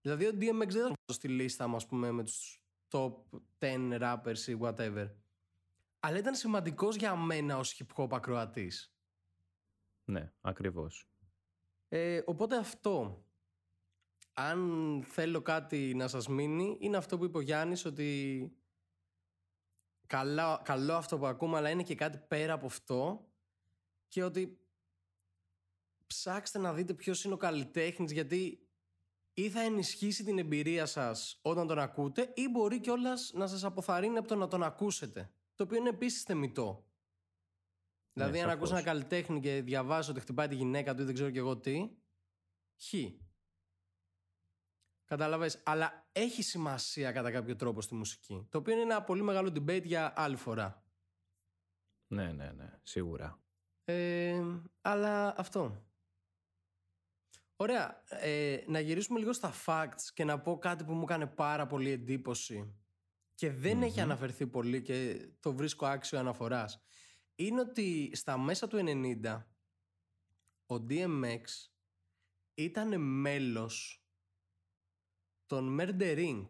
Δηλαδή 0.01 0.25
ο 0.25 0.31
DMX 0.31 0.67
δεν 0.67 0.85
ήταν 0.85 0.95
στη 1.05 1.27
λίστα 1.27 1.67
μας 1.67 1.85
πούμε 1.85 2.11
με 2.11 2.23
τους 2.23 2.63
top 2.91 3.13
10 3.59 3.99
rappers 4.01 4.47
ή 4.47 4.57
whatever. 4.61 5.09
Αλλά 5.99 6.17
ήταν 6.17 6.35
σημαντικός 6.35 6.95
για 6.95 7.15
μένα 7.15 7.57
ως 7.57 7.81
hip 7.81 8.03
hop 8.03 8.11
ακροατής. 8.11 8.93
Ναι, 10.03 10.31
ακριβώς. 10.41 11.09
Ε, 11.87 12.21
οπότε 12.25 12.57
αυτό. 12.57 13.23
Αν 14.33 15.03
θέλω 15.07 15.41
κάτι 15.41 15.93
να 15.95 16.07
σας 16.07 16.27
μείνει, 16.27 16.77
είναι 16.79 16.97
αυτό 16.97 17.17
που 17.17 17.23
είπε 17.23 17.37
ο 17.37 17.41
Γιάννης, 17.41 17.85
ότι 17.85 18.51
καλό, 20.07 20.61
καλό 20.63 20.93
αυτό 20.93 21.17
που 21.17 21.25
ακούμε, 21.25 21.57
αλλά 21.57 21.69
είναι 21.69 21.83
και 21.83 21.95
κάτι 21.95 22.17
πέρα 22.17 22.53
από 22.53 22.65
αυτό 22.65 23.29
και 24.07 24.23
ότι 24.23 24.59
ψάξτε 26.07 26.59
να 26.59 26.73
δείτε 26.73 26.93
ποιος 26.93 27.23
είναι 27.23 27.33
ο 27.33 27.37
καλλιτέχνης, 27.37 28.11
γιατί 28.11 28.68
ή 29.43 29.49
θα 29.49 29.61
ενισχύσει 29.61 30.23
την 30.23 30.37
εμπειρία 30.39 30.85
σας 30.85 31.39
όταν 31.41 31.67
τον 31.67 31.79
ακούτε 31.79 32.31
ή 32.35 32.47
μπορεί 32.49 32.79
κιόλας 32.79 33.31
να 33.33 33.47
σας 33.47 33.63
αποθαρρύνει 33.63 34.17
από 34.17 34.27
το 34.27 34.35
να 34.35 34.47
τον 34.47 34.63
ακούσετε. 34.63 35.31
Το 35.55 35.63
οποίο 35.63 35.77
είναι 35.77 35.89
επίσης 35.89 36.23
θεμητό. 36.23 36.87
Δηλαδή, 38.13 38.37
Ναι, 38.37 38.43
αν 38.43 38.49
ακούσει 38.49 38.71
σαφώς. 38.71 38.83
ένα 38.85 38.91
καλλιτέχνη 38.91 39.39
και 39.39 39.61
διαβάσει 39.61 40.09
ότι 40.11 40.19
χτυπάει 40.19 40.47
τη 40.47 40.55
γυναίκα 40.55 40.95
του 40.95 41.01
ή 41.01 41.05
δεν 41.05 41.13
ξέρω 41.13 41.29
κι 41.29 41.37
εγώ 41.37 41.57
τι, 41.57 41.89
χ. 42.81 42.93
Κατάλαβες, 45.05 45.61
αλλά 45.65 46.09
έχει 46.11 46.43
σημασία 46.43 47.11
κατά 47.11 47.31
κάποιο 47.31 47.55
τρόπο 47.55 47.81
στη 47.81 47.95
μουσική. 47.95 48.47
Το 48.49 48.57
οποίο 48.57 48.73
είναι 48.73 48.81
ένα 48.81 49.03
πολύ 49.03 49.21
μεγάλο 49.21 49.49
debate 49.49 49.83
για 49.83 50.13
άλλη 50.15 50.35
φορά. 50.35 50.83
Ναι, 52.07 52.31
ναι, 52.31 52.51
ναι, 52.51 52.79
σίγουρα. 52.83 53.39
Ε, 53.83 54.43
αλλά 54.81 55.39
αυτό. 55.39 55.83
Ωραία. 57.61 58.03
Ε, 58.07 58.63
να 58.67 58.79
γυρίσουμε 58.79 59.19
λίγο 59.19 59.33
στα 59.33 59.53
facts 59.65 60.01
και 60.13 60.23
να 60.23 60.39
πω 60.39 60.57
κάτι 60.57 60.83
που 60.83 60.93
μου 60.93 61.03
έκανε 61.03 61.27
πάρα 61.27 61.67
πολύ 61.67 61.89
εντύπωση 61.89 62.73
και 63.35 63.51
δεν 63.51 63.81
έχει 63.81 63.97
Μμμ. 63.99 64.03
αναφερθεί 64.03 64.47
πολύ 64.47 64.81
και 64.81 65.29
το 65.39 65.53
βρίσκω 65.53 65.85
άξιο 65.85 66.19
αναφοράς. 66.19 66.81
Είναι 67.35 67.59
ότι 67.59 68.11
στα 68.13 68.37
μέσα 68.37 68.67
του 68.67 68.77
90 68.77 69.43
ο 70.65 70.75
DMX 70.89 71.41
ήταν 72.53 73.01
μέλος 73.01 74.03
των 75.45 75.77
Murder 75.79 76.17
Inc. 76.17 76.47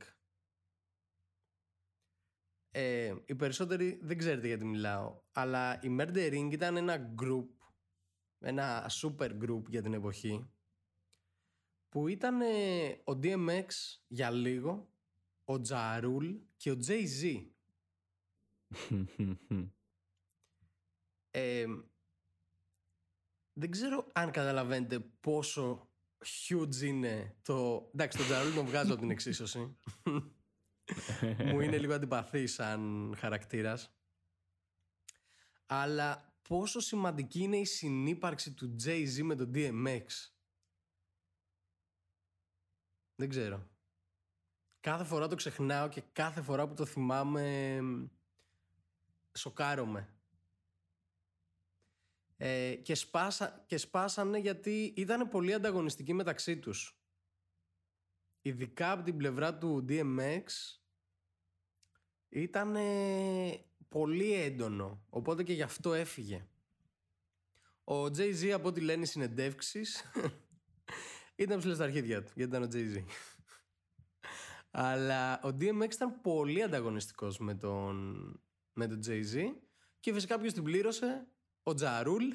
Ε, 2.72 3.16
οι 3.26 3.36
περισσότεροι 3.36 4.00
δεν 4.02 4.18
ξέρετε 4.18 4.48
γιατί 4.48 4.66
μιλάω, 4.66 5.22
αλλά 5.32 5.82
η 5.82 5.96
Murder 6.00 6.34
Inc. 6.34 6.50
ήταν 6.52 6.78
ένα 6.78 7.14
group, 7.22 7.50
ένα 8.40 8.90
super 9.02 9.30
group 9.44 9.64
για 9.70 9.82
την 9.82 9.94
εποχή, 9.94 10.50
που 11.90 12.08
ήταν 12.08 12.42
ε, 12.42 12.90
ο 13.04 13.20
DMX 13.24 13.68
για 14.08 14.30
λίγο, 14.30 14.90
ο 15.44 15.62
Τζαρούλ 15.62 16.36
και 16.58 16.72
ο 16.72 16.80
Jay-Z. 16.88 17.46
Ε, 21.32 21.66
δεν 23.54 23.72
ξέρω 23.72 24.08
αν 24.14 24.32
καταλαβαίνετε 24.32 25.00
πόσο 25.00 25.90
huge 26.26 26.82
είναι 26.84 27.36
το... 27.42 27.90
Εντάξει, 27.94 28.18
τον 28.18 28.26
Τζαρούλ 28.26 28.54
τον 28.54 28.66
βγάζω 28.66 28.92
από 28.92 29.02
την 29.02 29.12
εξίσωση. 29.12 29.78
Μου 31.46 31.60
είναι 31.60 31.78
λίγο 31.78 31.94
αντιπαθή 31.94 32.48
σαν 32.48 33.14
χαρακτήρας. 33.18 33.94
Αλλά 35.66 36.36
πόσο 36.48 36.80
σημαντική 36.80 37.40
είναι 37.40 37.58
η 37.58 37.66
συνύπαρξη 37.66 38.54
του 38.54 38.76
Jay-Z 38.84 39.22
με 39.24 39.36
τον 39.36 39.52
DMX. 39.56 40.06
Δεν 43.20 43.30
ξέρω. 43.30 43.68
Κάθε 44.80 45.04
φορά 45.04 45.28
το 45.28 45.36
ξεχνάω 45.36 45.90
και 45.90 46.02
κάθε 46.12 46.42
φορά 46.42 46.68
που 46.68 46.74
το 46.74 46.86
θυμάμαι 46.86 47.82
μ, 47.82 48.06
σοκάρομαι. 49.34 50.14
Ε, 52.38 52.76
και, 52.76 52.96
σπάσα, 52.96 53.64
και 53.68 53.78
σπάσανε 53.78 54.38
γιατί 54.38 54.94
ήταν 54.96 55.30
πολύ 55.30 55.54
ανταγωνιστικοί 55.54 56.14
μεταξύ 56.14 56.58
τους. 56.58 57.00
Ειδικά 58.42 58.92
από 58.92 59.04
την 59.04 59.18
πλευρά 59.18 59.58
του 59.58 59.86
DMX 59.90 60.44
ήταν 62.30 62.78
πολύ 63.88 64.34
έντονο. 64.34 65.06
Οπότε 65.10 65.44
και 65.44 65.54
γι' 65.54 65.62
αυτό 65.62 65.94
έφυγε. 65.94 66.48
Ο 67.84 68.04
Jay-Z 68.04 68.50
από 68.50 68.68
ό,τι 68.68 68.82
λένε 68.82 69.02
οι 69.02 69.06
συνεντεύξεις 69.06 70.04
ήταν 71.44 71.58
ψηλά 71.58 71.74
στα 71.74 71.84
αρχίδια 71.84 72.24
του 72.24 72.32
γιατί 72.36 72.56
ήταν 72.56 72.64
ο 72.64 72.70
Jay-Z. 72.74 73.04
Αλλά 74.72 75.42
ο 75.44 75.48
DMX 75.48 75.94
ήταν 75.94 76.22
πολύ 76.22 76.64
ανταγωνιστικός 76.64 77.38
με 77.38 77.56
τον, 77.56 78.16
με 78.74 78.88
τον 78.88 79.00
Jay-Z 79.08 79.54
και 80.00 80.14
φυσικά 80.14 80.40
ποιος 80.40 80.54
την 80.54 80.64
πλήρωσε; 80.64 81.28
Ο 81.64 81.74
Τζαρούλ 81.74 82.24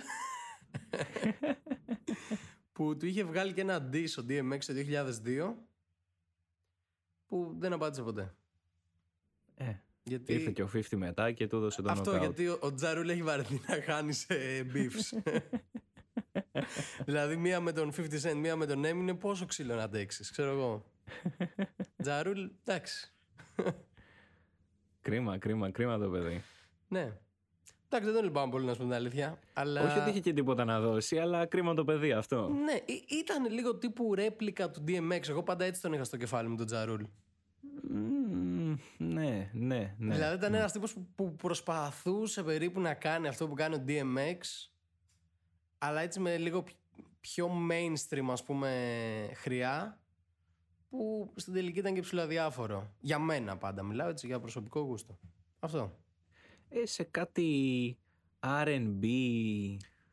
που 2.72 2.96
του 2.96 3.06
είχε 3.06 3.24
βγάλει 3.24 3.52
και 3.52 3.60
ένα 3.60 3.88
diss 3.92 4.10
ο 4.18 4.24
DMX 4.28 4.58
το 4.58 4.74
2002 5.24 5.54
που 7.26 7.56
δεν 7.58 7.72
απάντησε 7.72 8.02
ποτέ. 8.02 8.34
Ε, 9.54 9.74
Γιατί... 10.02 10.32
ήρθε 10.32 10.50
και 10.50 10.62
ο 10.62 10.70
50 10.74 10.82
μετά 10.96 11.32
και 11.32 11.46
του 11.46 11.56
έδωσε 11.56 11.82
τον 11.82 11.90
Αυτό 11.90 12.12
knockout. 12.12 12.18
γιατί 12.18 12.48
ο, 12.48 12.58
ο 12.60 12.74
Τζαρούλ 12.74 13.08
έχει 13.08 13.22
βαρεθεί 13.22 13.60
να 13.68 13.82
χάνει 13.82 14.12
σε 14.12 14.36
beefs. 14.74 15.18
δηλαδή 17.06 17.36
μία 17.36 17.60
με 17.60 17.72
τον 17.72 17.92
50 17.96 18.00
Cent, 18.00 18.34
μία 18.36 18.56
με 18.56 18.66
τον 18.66 18.82
Eminem 18.84 19.18
πόσο 19.18 19.46
ξύλο 19.46 19.74
να 19.74 19.82
αντέξεις, 19.82 20.30
ξέρω 20.30 20.50
εγώ. 20.50 20.84
Τζαρούλ, 22.02 22.46
εντάξει. 22.64 23.12
Κρίμα, 25.00 25.38
κρίμα, 25.38 25.70
κρίμα 25.70 25.98
το 25.98 26.08
παιδί. 26.08 26.42
Ναι. 26.88 27.12
Εντάξει, 27.88 28.12
δεν 28.12 28.14
τον 28.14 28.24
λυπάμαι 28.24 28.50
πολύ 28.50 28.64
να 28.64 28.72
σου 28.72 28.78
πω 28.78 28.84
την 28.84 28.92
αλήθεια. 28.94 29.38
Αλλά... 29.52 29.82
Όχι 29.82 29.98
ότι 29.98 30.10
είχε 30.10 30.20
και 30.20 30.32
τίποτα 30.32 30.64
να 30.64 30.80
δώσει, 30.80 31.18
αλλά 31.18 31.46
κρίμα 31.46 31.74
το 31.74 31.84
παιδί 31.84 32.12
αυτό. 32.12 32.48
Ναι, 32.48 32.72
ή- 32.72 33.04
ήταν 33.08 33.52
λίγο 33.52 33.76
τύπου 33.76 34.14
ρέπλικα 34.14 34.70
του 34.70 34.84
DMX. 34.88 35.28
Εγώ 35.28 35.42
πάντα 35.42 35.64
έτσι 35.64 35.80
τον 35.80 35.92
είχα 35.92 36.04
στο 36.04 36.16
κεφάλι 36.16 36.48
μου 36.48 36.56
τον 36.56 36.66
Τζαρούλ. 36.66 37.02
Μμμ, 37.90 38.76
ναι, 38.96 39.50
ναι, 39.52 39.94
ναι. 39.98 40.14
Δηλαδή 40.14 40.36
ήταν 40.36 40.54
ένας 40.54 40.72
τύπος 40.72 40.92
που, 40.92 41.06
που 41.14 41.34
προσπαθούσε 41.34 42.42
περίπου 42.42 42.80
να 42.80 42.94
κάνει 42.94 43.28
αυτό 43.28 43.48
που 43.48 43.54
κάνει 43.54 43.74
ο 43.74 43.84
DMX 43.88 44.68
αλλά 45.86 46.00
έτσι 46.00 46.20
με 46.20 46.36
λίγο 46.36 46.62
πι- 46.62 46.74
πιο 47.20 47.50
mainstream 47.70 48.26
ας 48.30 48.44
πούμε 48.44 48.70
χρειά 49.34 49.98
που 50.88 51.32
στην 51.36 51.52
τελική 51.52 51.78
ήταν 51.78 51.94
και 51.94 52.00
ψηλοδιάφορο. 52.00 52.94
Για 53.00 53.18
μένα 53.18 53.56
πάντα 53.56 53.82
μιλάω 53.82 54.08
έτσι 54.08 54.26
για 54.26 54.40
προσωπικό 54.40 54.80
γούστο. 54.80 55.18
Αυτό. 55.58 55.98
Ε, 56.68 56.86
σε 56.86 57.02
κάτι 57.02 57.98
R&B 58.40 59.04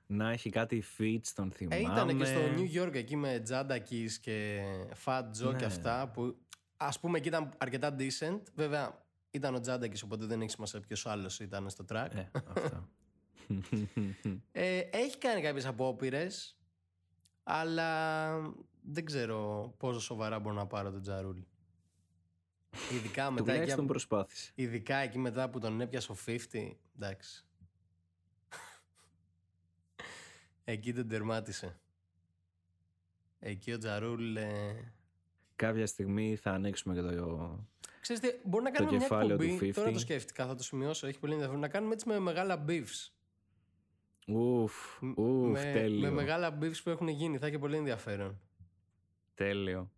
να 0.05 0.31
έχει 0.31 0.49
κάτι 0.49 0.83
feats 0.97 1.27
τον 1.35 1.51
θυμάμαι. 1.51 1.75
Ε, 1.75 1.79
ήταν 1.79 2.17
και 2.17 2.25
στο 2.25 2.39
New 2.55 2.81
York 2.87 2.93
εκεί 2.93 3.15
με 3.15 3.43
Jada 3.49 3.77
Kiss 3.89 4.11
και 4.21 4.61
Fat 5.05 5.21
Joe 5.23 5.49
και 5.49 5.57
Ναι. 5.59 5.65
αυτά 5.65 6.11
που 6.13 6.37
ας 6.77 6.99
πούμε 6.99 7.17
εκεί 7.17 7.27
ήταν 7.27 7.51
αρκετά 7.57 7.95
decent. 7.99 8.39
Βέβαια 8.55 9.05
ήταν 9.31 9.55
ο 9.55 9.59
Jada 9.65 9.83
Kiss 9.83 10.01
οπότε 10.03 10.25
δεν 10.25 10.41
έχει 10.41 10.49
σημασία 10.51 10.79
ποιος 10.79 11.05
άλλος 11.05 11.39
ήταν 11.39 11.69
στο 11.69 11.85
track. 11.91 12.07
Ε, 12.11 12.25
αυτό. 12.47 12.89
Ε, 14.51 14.79
έχει 14.79 15.17
κάνει 15.17 15.41
κάποιες 15.41 15.65
απόπειρες, 15.65 16.57
αλλά 17.43 18.29
δεν 18.81 19.05
ξέρω 19.05 19.73
πόσο 19.77 19.99
σοβαρά 19.99 20.39
μπορώ 20.39 20.55
να 20.55 20.67
πάρω 20.67 20.91
τον 20.91 21.01
Τζαρούλ. 21.01 21.39
Ειδικά 22.91 23.31
μετά, 23.31 23.43
εκεί, 23.43 23.51
Τουλάχιστον 23.51 23.87
προσπάθησε. 23.87 24.51
ειδικά 24.55 24.95
εκεί 24.95 25.17
μετά 25.17 25.49
που 25.49 25.59
τον 25.59 25.81
έπιασε 25.81 26.11
ο 26.11 26.15
50, 26.25 26.37
εντάξει. 26.95 27.45
Εκεί 30.63 30.93
τον 30.93 31.07
τερμάτισε. 31.07 31.79
Εκεί 33.39 33.73
ο 33.73 33.77
Τζαρούλ... 33.77 34.35
Ε... 34.35 34.93
Κάποια 35.55 35.87
στιγμή 35.87 36.35
θα 36.35 36.51
ανοίξουμε 36.51 36.93
και 36.93 37.01
το... 37.01 37.59
Ξέρετε, 38.01 38.39
μπορεί 38.43 38.63
να 38.63 38.71
κάνουμε 38.71 38.97
μια 38.97 39.05
εκπομπή, 39.05 39.73
τώρα 39.73 39.91
το 39.91 39.99
σκέφτηκα, 39.99 40.45
θα 40.45 40.55
το 40.55 40.63
σημειώσω, 40.63 41.07
έχει 41.07 41.19
πολύ 41.19 41.33
ενδιαφέρον, 41.33 41.61
να 41.61 41.67
κάνουμε 41.67 41.93
έτσι 41.93 42.07
με 42.07 42.19
μεγάλα 42.19 42.65
beefs. 42.67 43.09
Ουφ, 44.27 45.01
ουφ, 45.15 45.51
με, 45.51 45.71
τέλειο. 45.73 45.99
Με 45.99 46.09
μεγάλα 46.09 46.57
beefs 46.61 46.81
που 46.83 46.89
έχουν 46.89 47.07
γίνει, 47.07 47.37
θα 47.37 47.47
έχει 47.47 47.59
πολύ 47.59 47.77
ενδιαφέρον. 47.77 48.39
Τέλειο. 49.33 49.91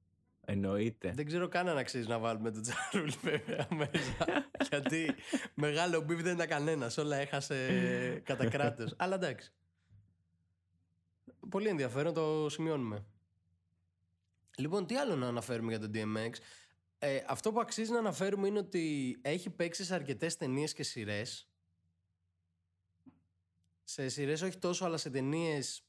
Εννοείται. 0.45 1.11
Δεν 1.15 1.25
ξέρω 1.25 1.47
καν 1.47 1.67
αν 1.67 1.77
αξίζει 1.77 2.07
να 2.07 2.19
βάλουμε 2.19 2.51
τον 2.51 2.61
Τζαρούλ 2.61 3.09
βέβαια 3.21 3.67
μέσα. 3.69 4.25
γιατί 4.69 5.13
μεγάλο 5.53 5.99
beef 5.99 6.17
δεν 6.21 6.33
ήταν 6.33 6.47
κανένας. 6.47 6.97
Όλα 6.97 7.15
έχασε 7.15 8.21
κατά 8.25 8.49
κράτος. 8.49 8.93
Αλλά 8.97 9.15
εντάξει. 9.15 9.53
Πολύ 11.49 11.67
ενδιαφέρον, 11.67 12.13
το 12.13 12.49
σημειώνουμε. 12.49 13.05
Λοιπόν, 14.57 14.85
τι 14.85 14.95
άλλο 14.95 15.15
να 15.15 15.27
αναφέρουμε 15.27 15.75
για 15.75 15.79
τον 15.79 15.91
DMX; 15.93 16.31
Ε, 16.97 17.23
αυτό 17.27 17.51
που 17.51 17.59
αξίζει 17.59 17.91
να 17.91 17.97
αναφέρουμε 17.97 18.47
είναι 18.47 18.59
ότι 18.59 19.17
έχει 19.21 19.49
παίξει 19.49 19.83
σε 19.83 19.93
αρκετές 19.93 20.37
ταινίες 20.37 20.73
και 20.73 20.83
σειρές. 20.83 21.47
Σε 23.83 24.09
σειρές 24.09 24.41
όχι 24.41 24.57
τόσο, 24.57 24.85
αλλά 24.85 24.97
σε 24.97 25.09
ταινίες 25.09 25.83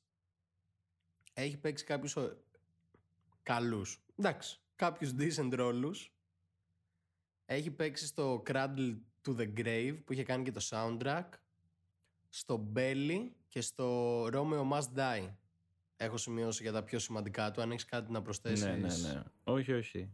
έχει 1.32 1.56
παίξει 1.56 1.84
κάποιους 1.84 2.16
καλούς. 3.42 4.04
Εντάξει, 4.16 4.60
κάποιους 4.76 5.12
decent 5.18 5.50
ρόλους. 5.52 6.12
Έχει 7.46 7.70
παίξει 7.70 8.06
στο 8.06 8.42
Cradle 8.46 8.96
to 9.26 9.36
the 9.36 9.52
Grave 9.56 9.98
που 10.04 10.12
είχε 10.12 10.22
κάνει 10.22 10.44
και 10.44 10.50
το 10.50 10.60
soundtrack. 10.70 11.28
Στο 12.28 12.72
Belly 12.74 13.30
και 13.48 13.60
στο 13.60 14.22
Romeo 14.26 14.70
Must 14.72 14.94
Die. 14.96 15.30
Έχω 15.96 16.16
σημειώσει 16.16 16.62
για 16.62 16.72
τα 16.72 16.82
πιο 16.82 16.98
σημαντικά 16.98 17.50
του. 17.50 17.62
Αν 17.62 17.70
έχεις 17.70 17.84
κάτι 17.84 18.12
να 18.12 18.22
προσθέσεις. 18.22 18.64
Ναι, 18.64 18.76
ναι, 18.76 18.96
ναι. 18.96 19.22
Όχι, 19.44 19.72
όχι. 19.72 20.10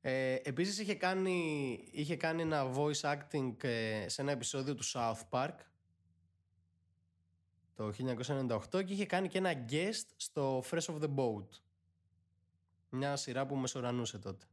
Ε, 0.00 0.34
επίσης 0.34 0.78
είχε 0.78 0.94
κάνει, 0.94 1.80
είχε 1.92 2.16
κάνει 2.16 2.42
ένα 2.42 2.72
voice 2.74 3.00
acting 3.00 3.64
ε, 3.64 4.08
σε 4.08 4.22
ένα 4.22 4.30
επεισόδιο 4.30 4.74
του 4.74 4.84
South 4.84 5.22
Park 5.30 5.54
το 7.74 7.92
1998 7.96 8.84
και 8.84 8.92
είχε 8.92 9.06
κάνει 9.06 9.28
και 9.28 9.38
ένα 9.38 9.64
guest 9.70 10.04
στο 10.16 10.62
Fresh 10.70 10.84
of 10.84 11.00
the 11.00 11.14
Boat. 11.14 11.46
Μια 12.90 13.16
σειρά 13.16 13.46
που 13.46 13.56
μεσορανούσε 13.56 14.18
τότε. 14.18 14.46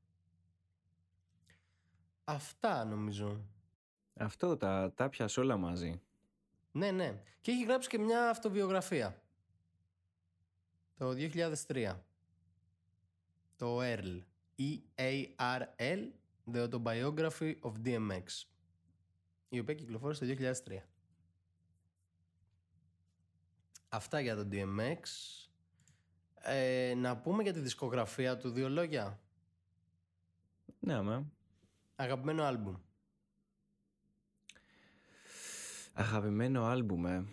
Αυτά 2.23 2.85
νομίζω. 2.85 3.41
Αυτό 4.13 4.57
τα, 4.57 4.93
τα 4.95 5.09
πιάσε 5.09 5.39
όλα 5.39 5.57
μαζί. 5.57 6.01
Ναι, 6.71 6.91
ναι. 6.91 7.21
Και 7.41 7.51
έχει 7.51 7.63
γράψει 7.65 7.89
και 7.89 7.97
μια 7.97 8.29
αυτοβιογραφία. 8.29 9.21
Το 10.97 11.09
2003. 11.67 11.95
Το 13.55 13.79
Earl. 13.81 14.21
E-A-R-L. 14.55 16.11
The 16.53 16.69
Autobiography 16.69 17.55
of 17.61 17.71
DMX. 17.85 18.23
Η 19.49 19.59
οποία 19.59 19.73
κυκλοφόρησε 19.73 20.25
το 20.25 20.33
2003. 20.67 20.81
Αυτά 23.89 24.19
για 24.19 24.35
το 24.35 24.47
DMX. 24.51 24.97
Ε, 26.41 26.93
να 26.97 27.17
πούμε 27.17 27.43
για 27.43 27.53
τη 27.53 27.59
δισκογραφία 27.59 28.37
του 28.37 28.49
δύο 28.49 28.69
λόγια. 28.69 29.19
Ναι, 30.79 31.01
με. 31.01 31.25
Αγαπημένο 31.95 32.43
άλμπουμ. 32.43 32.75
Αγαπημένο 35.93 36.65
άλμπουμ, 36.65 37.05
ε. 37.05 37.25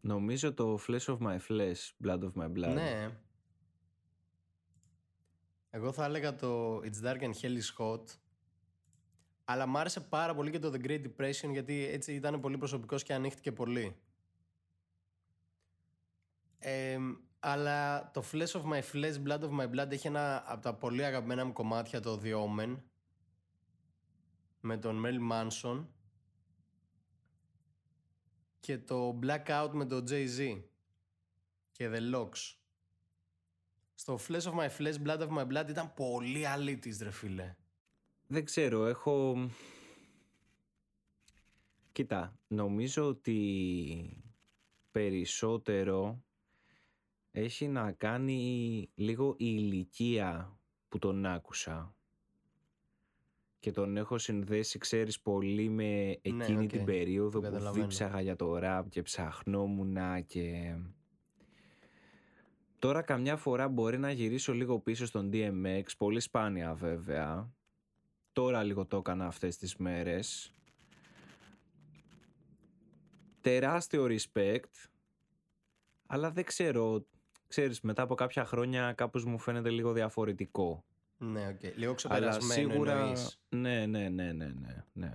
νομίζω 0.00 0.54
το 0.54 0.78
Flesh 0.86 1.04
of 1.04 1.18
My 1.18 1.38
Flesh, 1.48 1.90
Blood 2.04 2.20
of 2.20 2.32
My 2.34 2.52
Blood. 2.52 2.74
Ναι. 2.74 3.10
Εγώ 5.70 5.92
θα 5.92 6.04
έλεγα 6.04 6.34
το 6.34 6.76
It's 6.76 7.02
Dark 7.02 7.20
and 7.20 7.32
Hell 7.40 7.56
is 7.56 7.76
Hot. 7.78 8.04
Αλλά 9.44 9.66
μ' 9.66 9.76
άρεσε 9.76 10.00
πάρα 10.00 10.34
πολύ 10.34 10.50
και 10.50 10.58
το 10.58 10.72
The 10.74 10.86
Great 10.86 11.04
Depression 11.06 11.50
γιατί 11.52 11.86
έτσι 11.86 12.14
ήταν 12.14 12.40
πολύ 12.40 12.58
προσωπικός 12.58 13.02
και 13.02 13.14
ανοίχτηκε 13.14 13.52
πολύ. 13.52 13.96
αλλά 17.38 18.10
το 18.10 18.24
Flesh 18.32 18.46
of 18.46 18.62
My 18.62 18.82
Flesh, 18.92 19.22
Blood 19.26 19.40
of 19.40 19.50
My 19.60 19.70
Blood 19.70 19.90
έχει 19.90 20.06
ένα 20.06 20.42
από 20.46 20.62
τα 20.62 20.74
πολύ 20.74 21.04
αγαπημένα 21.04 21.44
μου 21.44 21.52
κομμάτια 21.52 22.00
το 22.00 22.20
The 22.24 22.34
Omen 22.34 22.76
με 24.60 24.76
τον 24.76 25.02
Mel 25.06 25.32
Manson 25.32 25.86
και 28.60 28.78
το 28.78 29.18
Blackout 29.22 29.70
με 29.72 29.86
τον 29.86 30.04
Jay-Z 30.08 30.62
και 31.70 31.90
The 31.92 32.14
Locks. 32.14 32.56
Στο 33.94 34.18
Flesh 34.28 34.42
of 34.42 34.54
My 34.54 34.68
Flesh, 34.78 34.94
Blood 35.06 35.18
of 35.18 35.28
My 35.28 35.46
Blood 35.46 35.68
ήταν 35.68 35.94
πολύ 35.94 36.46
αλήτης 36.46 37.00
ρε 37.02 37.10
φίλε. 37.10 37.56
Δεν 38.32 38.44
ξέρω, 38.44 38.86
έχω... 38.86 39.48
Κοίτα, 41.92 42.38
νομίζω 42.48 43.06
ότι 43.06 44.22
περισσότερο 44.90 46.22
έχει 47.30 47.68
να 47.68 47.92
κάνει 47.92 48.90
λίγο 48.94 49.30
η 49.30 49.34
ηλικία 49.58 50.58
που 50.88 50.98
τον 50.98 51.26
άκουσα. 51.26 51.94
Και 53.58 53.70
τον 53.70 53.96
έχω 53.96 54.18
συνδέσει, 54.18 54.78
ξέρεις, 54.78 55.20
πολύ 55.20 55.68
με 55.68 56.06
ναι, 56.06 56.44
εκείνη 56.44 56.66
την 56.66 56.84
περίοδο 56.84 57.40
που 57.40 57.72
δίψαγα 57.72 58.20
για 58.20 58.36
το 58.36 58.58
ραπ 58.58 58.88
και 58.88 59.02
ψαχνόμουν 59.02 59.96
και... 60.26 60.76
Τώρα 62.78 63.02
καμιά 63.02 63.36
φορά 63.36 63.68
μπορεί 63.68 63.98
να 63.98 64.10
γυρίσω 64.10 64.52
λίγο 64.52 64.78
πίσω 64.80 65.06
στον 65.06 65.30
DMX, 65.32 65.84
πολύ 65.98 66.20
σπάνια 66.20 66.74
βέβαια, 66.74 67.52
Τώρα 68.32 68.62
λίγο 68.62 68.86
το 68.86 68.96
έκανα 68.96 69.26
αυτές 69.26 69.56
τις 69.56 69.76
μέρες. 69.76 70.52
Τεράστιο 73.40 74.06
respect. 74.08 74.88
Αλλά 76.06 76.30
δεν 76.30 76.44
ξέρω, 76.44 77.06
ξέρεις, 77.48 77.80
μετά 77.80 78.02
από 78.02 78.14
κάποια 78.14 78.44
χρόνια 78.44 78.92
κάπως 78.92 79.24
μου 79.24 79.38
φαίνεται 79.38 79.70
λίγο 79.70 79.92
διαφορετικό. 79.92 80.84
Ναι, 81.18 81.48
OK. 81.48 81.60
Okay. 81.62 81.72
Λίγο 81.74 81.94
ξεπερασμένο 81.94 82.72
Αλλά 82.72 82.74
σίγουρα... 82.74 83.12
Ναι, 83.48 83.86
ναι, 83.86 84.08
ναι, 84.08 84.32
ναι, 84.32 84.46
ναι, 84.46 84.84
ναι. 84.92 85.14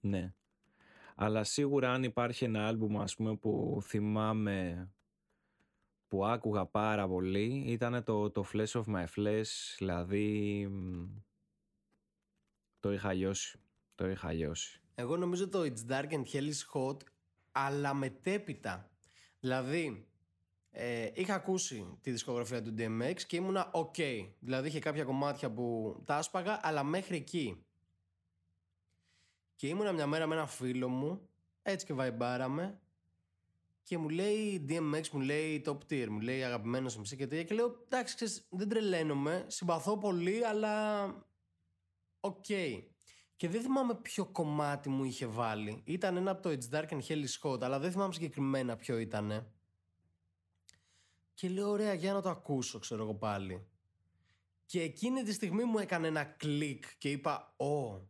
Ναι. 0.00 0.32
Αλλά 1.14 1.44
σίγουρα 1.44 1.92
αν 1.92 2.02
υπάρχει 2.02 2.44
ένα 2.44 2.66
άλμπουμ 2.66 3.00
ας 3.00 3.16
πούμε 3.16 3.36
που 3.36 3.80
θυμάμαι 3.82 4.88
που 6.12 6.24
άκουγα 6.24 6.66
πάρα 6.66 7.08
πολύ 7.08 7.64
ήταν 7.66 8.04
το, 8.04 8.30
το 8.30 8.44
Flesh 8.52 8.72
of 8.72 8.84
My 8.84 9.04
Flesh, 9.16 9.74
δηλαδή 9.78 10.68
το 12.80 12.92
είχα 12.92 13.12
λιώσει, 13.12 13.58
το 13.94 14.08
είχα 14.08 14.32
λιώσει. 14.32 14.80
Εγώ 14.94 15.16
νομίζω 15.16 15.48
το 15.48 15.60
It's 15.62 15.92
Dark 15.92 16.10
and 16.10 16.24
Hell 16.32 16.48
is 16.48 16.60
Hot, 16.74 16.96
αλλά 17.52 17.94
μετέπειτα. 17.94 18.90
Δηλαδή, 19.40 20.06
ε, 20.70 21.10
είχα 21.14 21.34
ακούσει 21.34 21.98
τη 22.00 22.10
δισκογραφία 22.10 22.62
του 22.62 22.74
DMX 22.78 23.20
και 23.26 23.36
ήμουνα 23.36 23.70
ok. 23.74 24.28
Δηλαδή 24.40 24.68
είχε 24.68 24.78
κάποια 24.78 25.04
κομμάτια 25.04 25.50
που 25.50 25.96
τα 26.04 26.16
άσπαγα, 26.16 26.60
αλλά 26.62 26.82
μέχρι 26.82 27.16
εκεί. 27.16 27.64
Και 29.56 29.66
ήμουνα 29.66 29.92
μια 29.92 30.06
μέρα 30.06 30.26
με 30.26 30.34
ένα 30.34 30.46
φίλο 30.46 30.88
μου, 30.88 31.28
έτσι 31.62 31.86
και 31.86 31.92
βαϊμπάραμε, 31.92 32.80
και 33.82 33.98
μου 33.98 34.08
λέει 34.08 34.66
DMX, 34.68 35.08
μου 35.08 35.20
λέει 35.20 35.62
top 35.66 35.78
tier, 35.88 36.06
μου 36.08 36.20
λέει 36.20 36.42
αγαπημένος 36.42 36.98
MC 36.98 37.16
και 37.16 37.26
τέτοια. 37.26 37.42
Και 37.42 37.54
λέω 37.54 37.82
εντάξει, 37.84 38.14
ξέρεις, 38.14 38.46
δεν 38.50 38.68
τρελαίνομαι, 38.68 39.44
συμπαθώ 39.48 39.98
πολύ, 39.98 40.46
αλλά 40.46 41.04
OK. 42.20 42.44
Okay. 42.48 42.82
Και 43.36 43.48
δεν 43.48 43.62
θυμάμαι 43.62 43.94
ποιο 43.94 44.26
κομμάτι 44.26 44.88
μου 44.88 45.04
είχε 45.04 45.26
βάλει. 45.26 45.82
Ήταν 45.84 46.16
ένα 46.16 46.30
από 46.30 46.42
το 46.42 46.50
It's 46.50 46.74
Dark 46.74 46.88
and 46.88 47.00
Hell 47.08 47.24
is 47.24 47.50
Hot, 47.50 47.62
αλλά 47.62 47.78
δεν 47.78 47.90
θυμάμαι 47.90 48.12
συγκεκριμένα 48.12 48.76
ποιο 48.76 48.98
ήταν. 48.98 49.52
Και 51.34 51.48
λέω, 51.48 51.70
ωραία, 51.70 51.94
για 51.94 52.12
να 52.12 52.22
το 52.22 52.30
ακούσω, 52.30 52.78
ξέρω 52.78 53.02
εγώ 53.02 53.14
πάλι. 53.14 53.66
Και 54.66 54.82
εκείνη 54.82 55.22
τη 55.22 55.32
στιγμή 55.32 55.64
μου 55.64 55.78
έκανε 55.78 56.06
ένα 56.06 56.24
κλικ 56.24 56.84
και 56.98 57.10
είπα, 57.10 57.54
ω, 57.56 58.00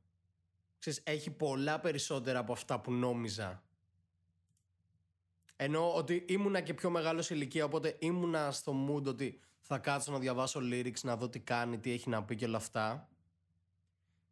ξέρεις, 0.79 1.03
έχει 1.05 1.31
πολλά 1.31 1.81
περισσότερα 1.81 2.39
από 2.39 2.53
αυτά 2.53 2.81
που 2.81 2.93
νόμιζα. 2.93 3.65
Ενώ 5.57 5.95
ότι 5.95 6.25
ήμουνα 6.29 6.61
και 6.61 6.75
πιο 6.75 6.91
μεγάλος 6.91 7.27
σε 7.27 7.35
ηλικία, 7.35 7.65
οπότε 7.65 7.97
ήμουνα 7.99 8.51
στο 8.51 8.87
mood 8.89 9.05
ότι 9.05 9.41
θα 9.61 9.79
κάτσω 9.79 10.13
να 10.13 10.19
διαβάσω 10.19 10.61
lyrics, 10.63 11.01
να 11.03 11.17
δω 11.17 11.29
τι 11.29 11.41
κάνει, 11.41 11.79
τι 11.79 11.93
έχει 11.93 12.09
να 12.09 12.25
πει 12.25 12.37
και 12.37 12.45
όλα 12.45 12.57
αυτά. 12.57 13.09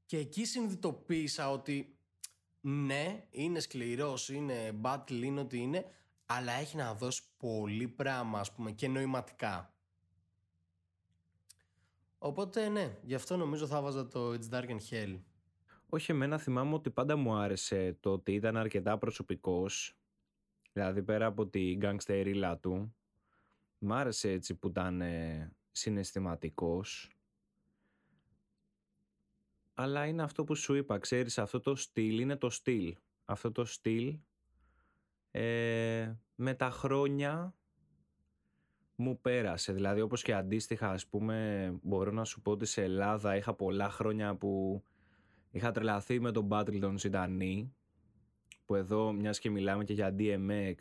Και 0.06 0.18
εκεί 0.18 0.44
συνειδητοποίησα 0.44 1.50
ότι 1.50 1.98
ναι, 2.60 3.24
είναι 3.30 3.60
σκληρός, 3.60 4.28
είναι 4.28 4.80
battle, 4.82 5.22
είναι 5.22 5.40
ό,τι 5.40 5.58
είναι, 5.58 5.84
αλλά 6.26 6.52
έχει 6.52 6.76
να 6.76 6.94
δώσει 6.94 7.22
πολύ 7.36 7.88
πράγμα, 7.88 8.38
ας 8.38 8.52
πούμε, 8.52 8.70
και 8.70 8.88
νοηματικά. 8.88 9.74
Οπότε 12.18 12.68
ναι, 12.68 12.98
γι' 13.02 13.14
αυτό 13.14 13.36
νομίζω 13.36 13.66
θα 13.66 13.80
βάζα 13.80 14.08
το 14.08 14.30
It's 14.32 14.54
Dark 14.54 14.68
and 14.68 14.80
Hell. 14.90 15.18
Όχι, 15.88 16.10
εμένα 16.10 16.38
θυμάμαι 16.38 16.74
ότι 16.74 16.90
πάντα 16.90 17.16
μου 17.16 17.34
άρεσε 17.34 17.96
το 18.00 18.12
ότι 18.12 18.34
ήταν 18.34 18.56
αρκετά 18.56 18.98
προσωπικός. 18.98 19.99
Δηλαδή 20.80 21.02
πέρα 21.02 21.26
από 21.26 21.46
την 21.46 21.78
γκάγκστερίλα 21.78 22.58
του, 22.58 22.94
μ' 23.78 23.92
άρεσε 23.92 24.30
έτσι 24.30 24.54
που 24.54 24.68
ήταν 24.68 25.00
ε, 25.00 25.52
συναισθηματικός. 25.70 27.10
Αλλά 29.74 30.06
είναι 30.06 30.22
αυτό 30.22 30.44
που 30.44 30.54
σου 30.54 30.74
είπα, 30.74 30.98
ξέρεις, 30.98 31.38
αυτό 31.38 31.60
το 31.60 31.74
στυλ 31.74 32.18
είναι 32.18 32.36
το 32.36 32.50
στυλ. 32.50 32.96
Αυτό 33.24 33.52
το 33.52 33.64
στυλ 33.64 34.18
ε, 35.30 36.12
με 36.34 36.54
τα 36.54 36.70
χρόνια 36.70 37.54
μου 38.94 39.20
πέρασε. 39.20 39.72
Δηλαδή 39.72 40.00
όπως 40.00 40.22
και 40.22 40.34
αντίστοιχα 40.34 40.90
ας 40.90 41.06
πούμε 41.06 41.68
μπορώ 41.82 42.10
να 42.10 42.24
σου 42.24 42.40
πω 42.40 42.50
ότι 42.50 42.66
σε 42.66 42.82
Ελλάδα 42.82 43.36
είχα 43.36 43.54
πολλά 43.54 43.90
χρόνια 43.90 44.34
που 44.34 44.82
είχα 45.50 45.70
τρελαθεί 45.70 46.20
με 46.20 46.32
τον 46.32 46.48
Battle 46.50 46.78
των 46.80 46.98
Ζητανή 46.98 47.74
που 48.70 48.76
εδώ 48.76 49.12
μιας 49.12 49.38
και 49.38 49.50
μιλάμε 49.50 49.84
και 49.84 49.92
για 49.92 50.14
DMX 50.18 50.74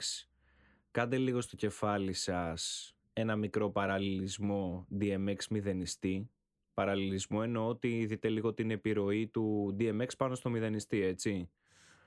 κάντε 0.91 1.17
λίγο 1.17 1.41
στο 1.41 1.55
κεφάλι 1.55 2.13
σας 2.13 2.93
ένα 3.13 3.35
μικρό 3.35 3.69
παραλληλισμό 3.71 4.87
DMX 4.99 5.35
μηδενιστή 5.49 6.29
παραλληλισμό 6.73 7.39
εννοώ 7.43 7.67
ότι 7.67 8.05
δείτε 8.05 8.29
λίγο 8.29 8.53
την 8.53 8.71
επιρροή 8.71 9.27
του 9.27 9.75
DMX 9.79 10.07
πάνω 10.17 10.35
στο 10.35 10.49
μηδενιστή 10.49 11.01
έτσι 11.01 11.49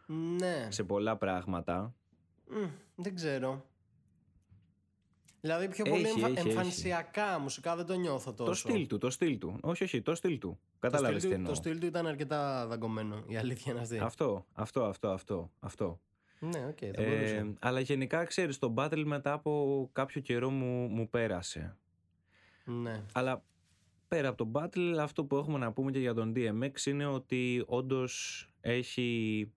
Ναι. 0.07 0.69
σε 0.71 0.85
πολλά 0.85 1.17
πράγματα 1.17 1.95
Μμ, 2.47 2.69
δεν 2.95 3.15
ξέρω. 3.15 3.67
Δηλαδή 5.45 5.69
πιο 5.69 5.85
Έχει, 5.87 5.95
πολύ 5.95 6.09
εμφα- 6.09 6.27
έχει, 6.29 6.39
έχει. 6.39 6.49
εμφανισιακά 6.49 7.39
μουσικά 7.39 7.77
δεν 7.77 7.87
το 7.87 7.95
νιώθω 7.95 8.33
τόσο. 8.33 8.51
το 8.51 8.55
στυλ 8.55 8.87
του, 8.87 8.99
το 8.99 9.11
στυλ 9.11 9.39
του 9.39 9.59
όχι 9.63 9.85
όχι 9.85 10.03
το 10.03 10.15
στυλ 10.15 10.39
του 10.39 10.59
Το 10.73 10.79
κατάλαβες 10.79 11.09
στυλ 11.09 11.21
τι 11.21 11.27
του- 11.29 11.33
εννοώ 11.35 11.51
Το 11.51 11.55
στυλ 11.57 11.79
του 11.79 11.87
ήταν 11.87 12.07
αρκετά 12.07 12.67
δαγκωμένο, 12.67 13.25
η 13.29 13.37
αλήθεια 13.37 13.73
είναι 13.73 13.81
αυτή. 13.81 13.99
αυτό, 13.99 14.47
αυτό, 14.53 14.85
αυτό, 14.85 15.09
αυτό, 15.09 15.51
αυτό. 15.61 16.01
Ναι, 16.39 16.67
οκ, 16.69 16.79
θα 16.95 17.03
μπορούσε. 17.03 17.35
Ε, 17.37 17.53
αλλά 17.61 17.81
γενικά 17.81 18.25
ξέρεις 18.25 18.59
το 18.59 18.75
battle 18.77 19.03
μετά 19.05 19.33
από 19.33 19.89
κάποιο 19.93 20.21
καιρό 20.21 20.51
μου, 20.51 20.89
μου 20.89 21.09
πέρασε 21.09 21.77
Ναι. 22.65 23.05
αλλά 23.13 23.45
πέρα 24.09 24.29
από 24.29 24.45
το 24.45 24.51
battle 24.61 24.97
αυτό 25.01 25.25
που 25.25 25.37
έχουμε 25.37 25.59
να 25.59 25.73
πούμε 25.73 25.91
και 25.91 25.99
για 25.99 26.15
τον 26.15 26.33
DMX 26.37 26.87
είναι 26.87 27.07
ότι 27.07 27.63
όντως 27.67 28.47
έχει 28.61 29.51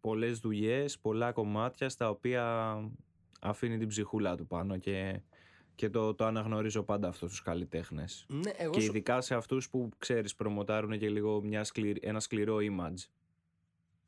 πολλές 0.00 0.38
δουλειές, 0.38 0.98
πολλά 0.98 1.32
κομμάτια 1.32 1.88
στα 1.88 2.10
οποία 2.10 2.76
αφήνει 3.38 3.78
την 3.78 3.88
ψυχούλα 3.88 4.36
του 4.36 4.46
πάνω 4.46 4.78
και, 4.78 5.20
και 5.74 5.90
το, 5.90 6.14
το 6.14 6.24
αναγνωρίζω 6.24 6.82
πάντα 6.82 7.08
αυτό 7.08 7.26
στους 7.26 7.42
καλλιτέχνες. 7.42 8.26
ναι 8.28 8.50
εγώ 8.56 8.72
Και 8.72 8.80
σου- 8.80 8.88
ειδικά 8.88 9.20
σε 9.20 9.34
αυτούς 9.34 9.68
που 9.70 9.88
ξέρεις 9.98 10.34
προμοτάρουν 10.34 10.98
και 10.98 11.08
λίγο 11.10 11.42
μια 11.42 11.64
σκληρ- 11.64 12.04
ένα 12.06 12.20
σκληρό 12.20 12.56
image. 12.60 13.04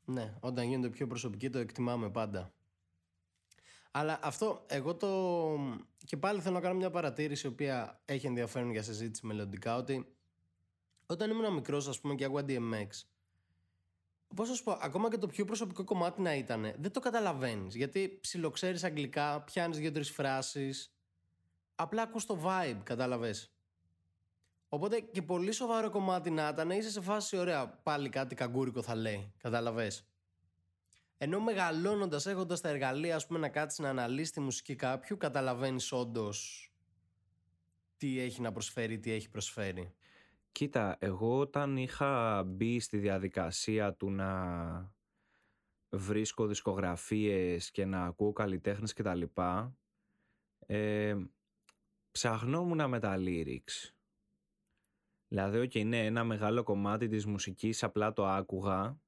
Ναι, 0.05 0.33
όταν 0.39 0.67
γίνεται 0.67 0.89
πιο 0.89 1.07
προσωπική 1.07 1.49
το 1.49 1.57
εκτιμάμε 1.59 2.09
πάντα. 2.09 2.53
Αλλά 3.91 4.19
αυτό, 4.23 4.63
εγώ 4.67 4.95
το... 4.95 5.07
Και 6.05 6.17
πάλι 6.17 6.39
θέλω 6.41 6.55
να 6.55 6.61
κάνω 6.61 6.75
μια 6.75 6.89
παρατήρηση, 6.89 7.47
η 7.47 7.49
οποία 7.49 8.01
έχει 8.05 8.27
ενδιαφέρον 8.27 8.71
για 8.71 8.83
συζήτηση 8.83 9.25
μελλοντικά, 9.25 9.75
ότι 9.75 10.15
όταν 11.05 11.29
ήμουν 11.29 11.53
μικρός, 11.53 11.87
ας 11.87 11.99
πούμε, 11.99 12.15
και 12.15 12.23
άκουγα 12.25 12.45
DMX, 12.47 12.87
πώς 14.35 14.49
να 14.49 14.55
σου 14.55 14.63
πω, 14.63 14.71
ακόμα 14.81 15.09
και 15.09 15.17
το 15.17 15.27
πιο 15.27 15.45
προσωπικό 15.45 15.83
κομμάτι 15.83 16.21
να 16.21 16.35
ήταν, 16.35 16.73
δεν 16.77 16.91
το 16.91 16.99
καταλαβαίνεις, 16.99 17.75
γιατί 17.75 18.17
ψιλοξέρεις 18.21 18.83
αγγλικά, 18.83 19.41
πιάνεις 19.41 19.77
δύο-τρεις 19.77 20.11
φράσεις, 20.11 20.95
απλά 21.75 22.01
ακούς 22.01 22.25
το 22.25 22.41
vibe, 22.45 22.79
κατάλαβες. 22.83 23.53
Οπότε 24.69 24.99
και 24.99 25.21
πολύ 25.21 25.51
σοβαρό 25.51 25.89
κομμάτι 25.89 26.29
να 26.29 26.47
ήταν, 26.47 26.69
είσαι 26.69 26.89
σε 26.89 27.01
φάση 27.01 27.37
ωραία. 27.37 27.67
Πάλι 27.67 28.09
κάτι 28.09 28.35
καγκούρικο 28.35 28.81
θα 28.81 28.95
λέει. 28.95 29.33
Κατάλαβες. 29.37 30.05
Ενώ 31.17 31.39
μεγαλώνοντας, 31.39 32.25
έχοντας 32.25 32.61
τα 32.61 32.69
εργαλεία, 32.69 33.15
ας 33.15 33.27
πούμε, 33.27 33.39
να 33.39 33.49
κάτσεις 33.49 33.79
να 33.79 33.89
αναλύσεις 33.89 34.31
τη 34.31 34.39
μουσική 34.39 34.75
κάποιου, 34.75 35.17
καταλαβαίνεις 35.17 35.91
όντως 35.91 36.65
τι 37.97 38.19
έχει 38.19 38.41
να 38.41 38.51
προσφέρει, 38.51 38.99
τι 38.99 39.11
έχει 39.11 39.29
προσφέρει. 39.29 39.95
Κοίτα, 40.51 40.97
εγώ 40.99 41.39
όταν 41.39 41.77
είχα 41.77 42.43
μπει 42.43 42.79
στη 42.79 42.97
διαδικασία 42.97 43.93
του 43.93 44.11
να 44.11 44.93
βρίσκω 45.89 46.47
δισκογραφίες 46.47 47.71
και 47.71 47.85
να 47.85 48.03
ακούω 48.03 48.31
καλλιτέχνες 48.31 48.93
και 48.93 49.03
τα 49.03 49.15
λοιπά, 49.15 49.77
ε, 50.65 51.15
ψαχνόμουν 52.11 52.89
με 52.89 52.99
τα 52.99 53.15
lyrics. 53.17 53.93
Δηλαδή, 55.27 55.59
ok, 55.59 55.85
ναι, 55.85 56.05
ένα 56.05 56.23
μεγάλο 56.23 56.63
κομμάτι 56.63 57.07
της 57.07 57.25
μουσικής 57.25 57.83
απλά 57.83 58.13
το 58.13 58.25
άκουγα, 58.27 58.99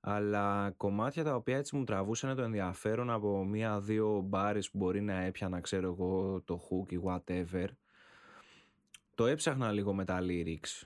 αλλά 0.00 0.70
κομμάτια 0.76 1.24
τα 1.24 1.34
οποία 1.34 1.56
έτσι 1.56 1.76
μου 1.76 1.84
τραβούσαν 1.84 2.36
το 2.36 2.42
ενδιαφέρον 2.42 3.10
από 3.10 3.44
μία-δύο 3.44 4.20
μπάρες 4.20 4.70
που 4.70 4.78
μπορεί 4.78 5.00
να 5.00 5.20
έπιανα, 5.20 5.60
ξέρω 5.60 5.86
εγώ, 5.86 6.42
το 6.42 6.60
hook 6.68 6.92
ή 6.92 6.98
whatever, 7.04 7.68
το 9.18 9.26
έψαχνα 9.26 9.72
λίγο 9.72 9.94
με 9.94 10.04
τα 10.04 10.18
lyrics. 10.22 10.82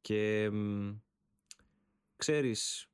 Και 0.00 0.50
μ, 0.50 0.90
ξέρεις, 2.16 2.90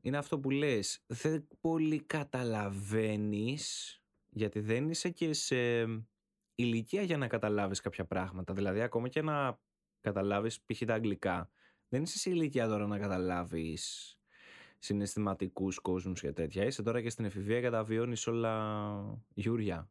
είναι 0.00 0.16
αυτό 0.16 0.38
που 0.38 0.50
λες, 0.50 1.02
δεν 1.06 1.48
πολύ 1.60 2.00
καταλαβαίνεις 2.00 3.96
γιατί 4.28 4.60
δεν 4.60 4.90
είσαι 4.90 5.10
και 5.10 5.32
σε 5.32 5.82
ηλικία 6.54 7.02
για 7.02 7.16
να 7.16 7.26
καταλάβεις 7.26 7.80
κάποια 7.80 8.04
πράγματα. 8.04 8.52
Δηλαδή 8.54 8.80
ακόμα 8.80 9.08
και 9.08 9.22
να 9.22 9.60
καταλάβεις 10.00 10.60
π.χ. 10.60 10.82
τα 10.86 10.94
αγγλικά, 10.94 11.50
δεν 11.88 12.02
είσαι 12.02 12.18
σε 12.18 12.30
ηλικία 12.30 12.68
τώρα 12.68 12.86
να 12.86 12.98
καταλάβεις 12.98 14.14
συναισθηματικούς 14.78 15.78
κόσμους 15.78 16.20
και 16.20 16.32
τέτοια. 16.32 16.64
Είσαι 16.64 16.82
τώρα 16.82 17.02
και 17.02 17.10
στην 17.10 17.24
εφηβεία 17.24 17.60
και 17.60 17.70
τα 17.70 17.84
βιώνεις 17.84 18.26
όλα 18.26 19.20
γιούρια. 19.34 19.90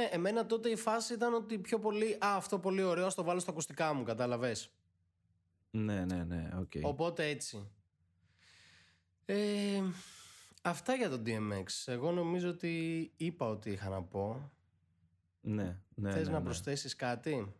Ναι, 0.00 0.08
εμένα 0.12 0.46
τότε 0.46 0.68
η 0.68 0.76
φάση 0.76 1.14
ήταν 1.14 1.34
ότι 1.34 1.58
πιο 1.58 1.78
πολύ. 1.78 2.12
Α, 2.12 2.36
αυτό 2.36 2.58
πολύ 2.58 2.82
ωραίο, 2.82 3.06
ας 3.06 3.14
το 3.14 3.22
βάλω 3.22 3.40
στα 3.40 3.50
ακουστικά 3.50 3.92
μου, 3.92 4.02
κατάλαβες. 4.02 4.72
Ναι, 5.70 6.04
ναι, 6.04 6.24
ναι, 6.24 6.50
οκ. 6.58 6.72
Οπότε 6.82 7.24
έτσι. 7.24 7.70
Ε, 9.24 9.82
αυτά 10.62 10.94
για 10.94 11.10
το 11.10 11.22
DMX. 11.26 11.64
Εγώ 11.86 12.10
νομίζω 12.10 12.48
ότι 12.48 13.12
είπα 13.16 13.46
ότι 13.46 13.70
είχα 13.70 13.88
να 13.88 14.02
πω. 14.02 14.50
Ναι, 15.40 15.78
ναι, 15.94 16.10
Θες 16.12 16.26
ναι, 16.26 16.32
να 16.32 16.38
ναι. 16.38 16.44
προσθέσεις 16.44 16.96
κάτι; 16.96 17.54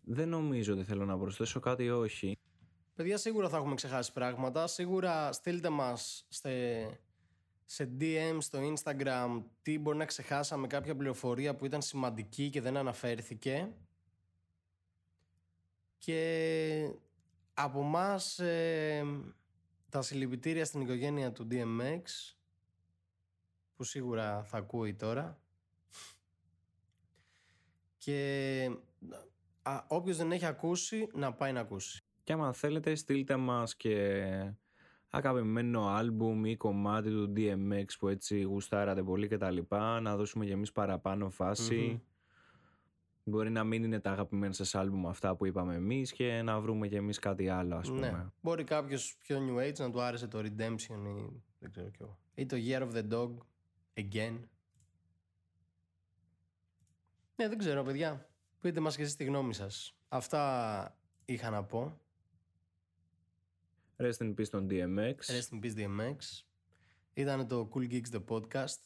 Δεν 0.00 0.28
νομίζω 0.28 0.72
ότι 0.72 0.84
θέλω 0.84 1.04
να 1.04 1.18
προσθέσω 1.18 1.60
κάτι, 1.60 1.90
όχι. 1.90 2.38
Παιδιά, 2.94 3.16
σίγουρα 3.16 3.48
θα 3.48 3.56
έχουμε 3.56 3.74
ξεχάσει 3.74 4.12
πράγματα. 4.12 4.66
Σίγουρα 4.66 5.32
στείλτε 5.32 5.68
μας 5.68 6.26
σε, 6.28 6.50
σε 7.74 7.90
DM 8.00 8.36
στο 8.38 8.58
Instagram 8.74 9.42
τι 9.62 9.78
μπορεί 9.78 9.96
να 9.96 10.04
ξεχάσαμε 10.04 10.66
κάποια 10.66 10.96
πληροφορία 10.96 11.56
που 11.56 11.64
ήταν 11.64 11.82
σημαντική 11.82 12.50
και 12.50 12.60
δεν 12.60 12.76
αναφέρθηκε. 12.76 13.72
Και 15.98 16.90
από 17.54 17.82
μας 17.82 18.40
τα 19.88 20.02
συλληπιτήρια 20.02 20.64
στην 20.64 20.80
οικογένεια 20.80 21.32
του 21.32 21.46
DMX 21.50 22.02
που 23.76 23.84
σίγουρα 23.84 24.42
θα 24.42 24.56
ακούει 24.56 24.94
τώρα. 24.94 25.40
Και 27.98 28.70
α, 29.62 29.84
όποιος 29.88 30.16
δεν 30.16 30.32
έχει 30.32 30.46
ακούσει 30.46 31.08
να 31.12 31.32
πάει 31.32 31.52
να 31.52 31.60
ακούσει. 31.60 32.02
Και 32.22 32.32
άμα 32.32 32.52
θέλετε 32.52 32.94
στείλτε 32.94 33.36
μας 33.36 33.76
και 33.76 34.26
αγαπημένο 35.16 35.86
άλμπουμ 35.88 36.44
ή 36.44 36.56
κομμάτι 36.56 37.10
του 37.10 37.32
DMX 37.36 37.84
που 37.98 38.08
έτσι 38.08 38.42
γουστάρατε 38.42 39.02
πολύ 39.02 39.28
και 39.28 39.36
τα 39.36 39.50
λοιπά 39.50 40.00
να 40.00 40.16
δώσουμε 40.16 40.44
και 40.44 40.52
εμείς 40.52 40.72
παραπάνω 40.72 41.30
φάση. 41.30 41.74
Μμμ. 41.74 41.98
Μπορεί 43.26 43.50
να 43.50 43.64
μην 43.64 43.84
είναι 43.84 44.00
τα 44.00 44.10
αγαπημένα 44.10 44.52
σας 44.52 44.74
άλμπουμ 44.74 45.08
αυτά 45.08 45.36
που 45.36 45.46
είπαμε 45.46 45.74
εμείς 45.74 46.12
και 46.12 46.42
να 46.42 46.60
βρούμε 46.60 46.88
και 46.88 46.96
εμείς 46.96 47.18
κάτι 47.18 47.48
άλλο 47.48 47.76
ας 47.76 47.88
πούμε. 47.88 48.10
Ναι. 48.10 48.24
Μπορεί 48.40 48.64
κάποιος 48.64 49.16
πιο 49.20 49.38
new 49.38 49.68
age 49.68 49.78
να 49.78 49.90
του 49.90 50.00
άρεσε 50.00 50.26
το 50.26 50.38
Redemption 50.38 51.06
ή 51.18 51.42
δεν 51.58 51.70
ξέρω 51.70 51.88
κι 51.88 51.98
εγώ. 52.00 52.18
Ή 52.34 52.46
το 52.46 52.56
Year 52.68 52.82
of 52.82 52.92
the 52.92 53.12
Dog 53.12 53.30
again. 53.94 54.38
Ναι, 57.36 57.48
δεν 57.48 57.58
ξέρω, 57.58 57.82
παιδιά. 57.82 58.28
Πείτε 58.60 58.80
μας 58.80 58.96
και 58.96 59.02
εσείς 59.02 59.16
τη 59.16 59.24
γνώμη 59.24 59.54
σας. 59.54 59.96
Αυτά 60.08 60.98
είχα 61.24 61.50
να 61.50 61.64
πω. 61.64 61.98
Rest 63.96 64.20
in 64.20 64.34
peace 64.34 64.52
on 64.52 64.68
DMX. 64.68 65.16
Rest 65.28 65.52
in 65.52 65.60
peace 65.60 65.74
DMX. 65.76 66.16
Ήταν 67.14 67.48
το 67.48 67.70
Cool 67.74 67.90
Geeks, 67.90 68.10
the 68.12 68.24
podcast. 68.28 68.78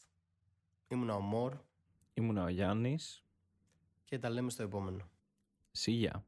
Ήμουνα 0.88 1.14
ο 1.14 1.20
Μωρ. 1.20 1.56
Ήμουνα 2.14 2.44
ο 2.44 2.48
Γιάννης. 2.48 3.24
Και 4.04 4.18
τα 4.18 4.30
λέμε 4.30 4.50
στο 4.50 4.62
επόμενο. 4.62 5.10
Σύγχυα. 5.70 6.26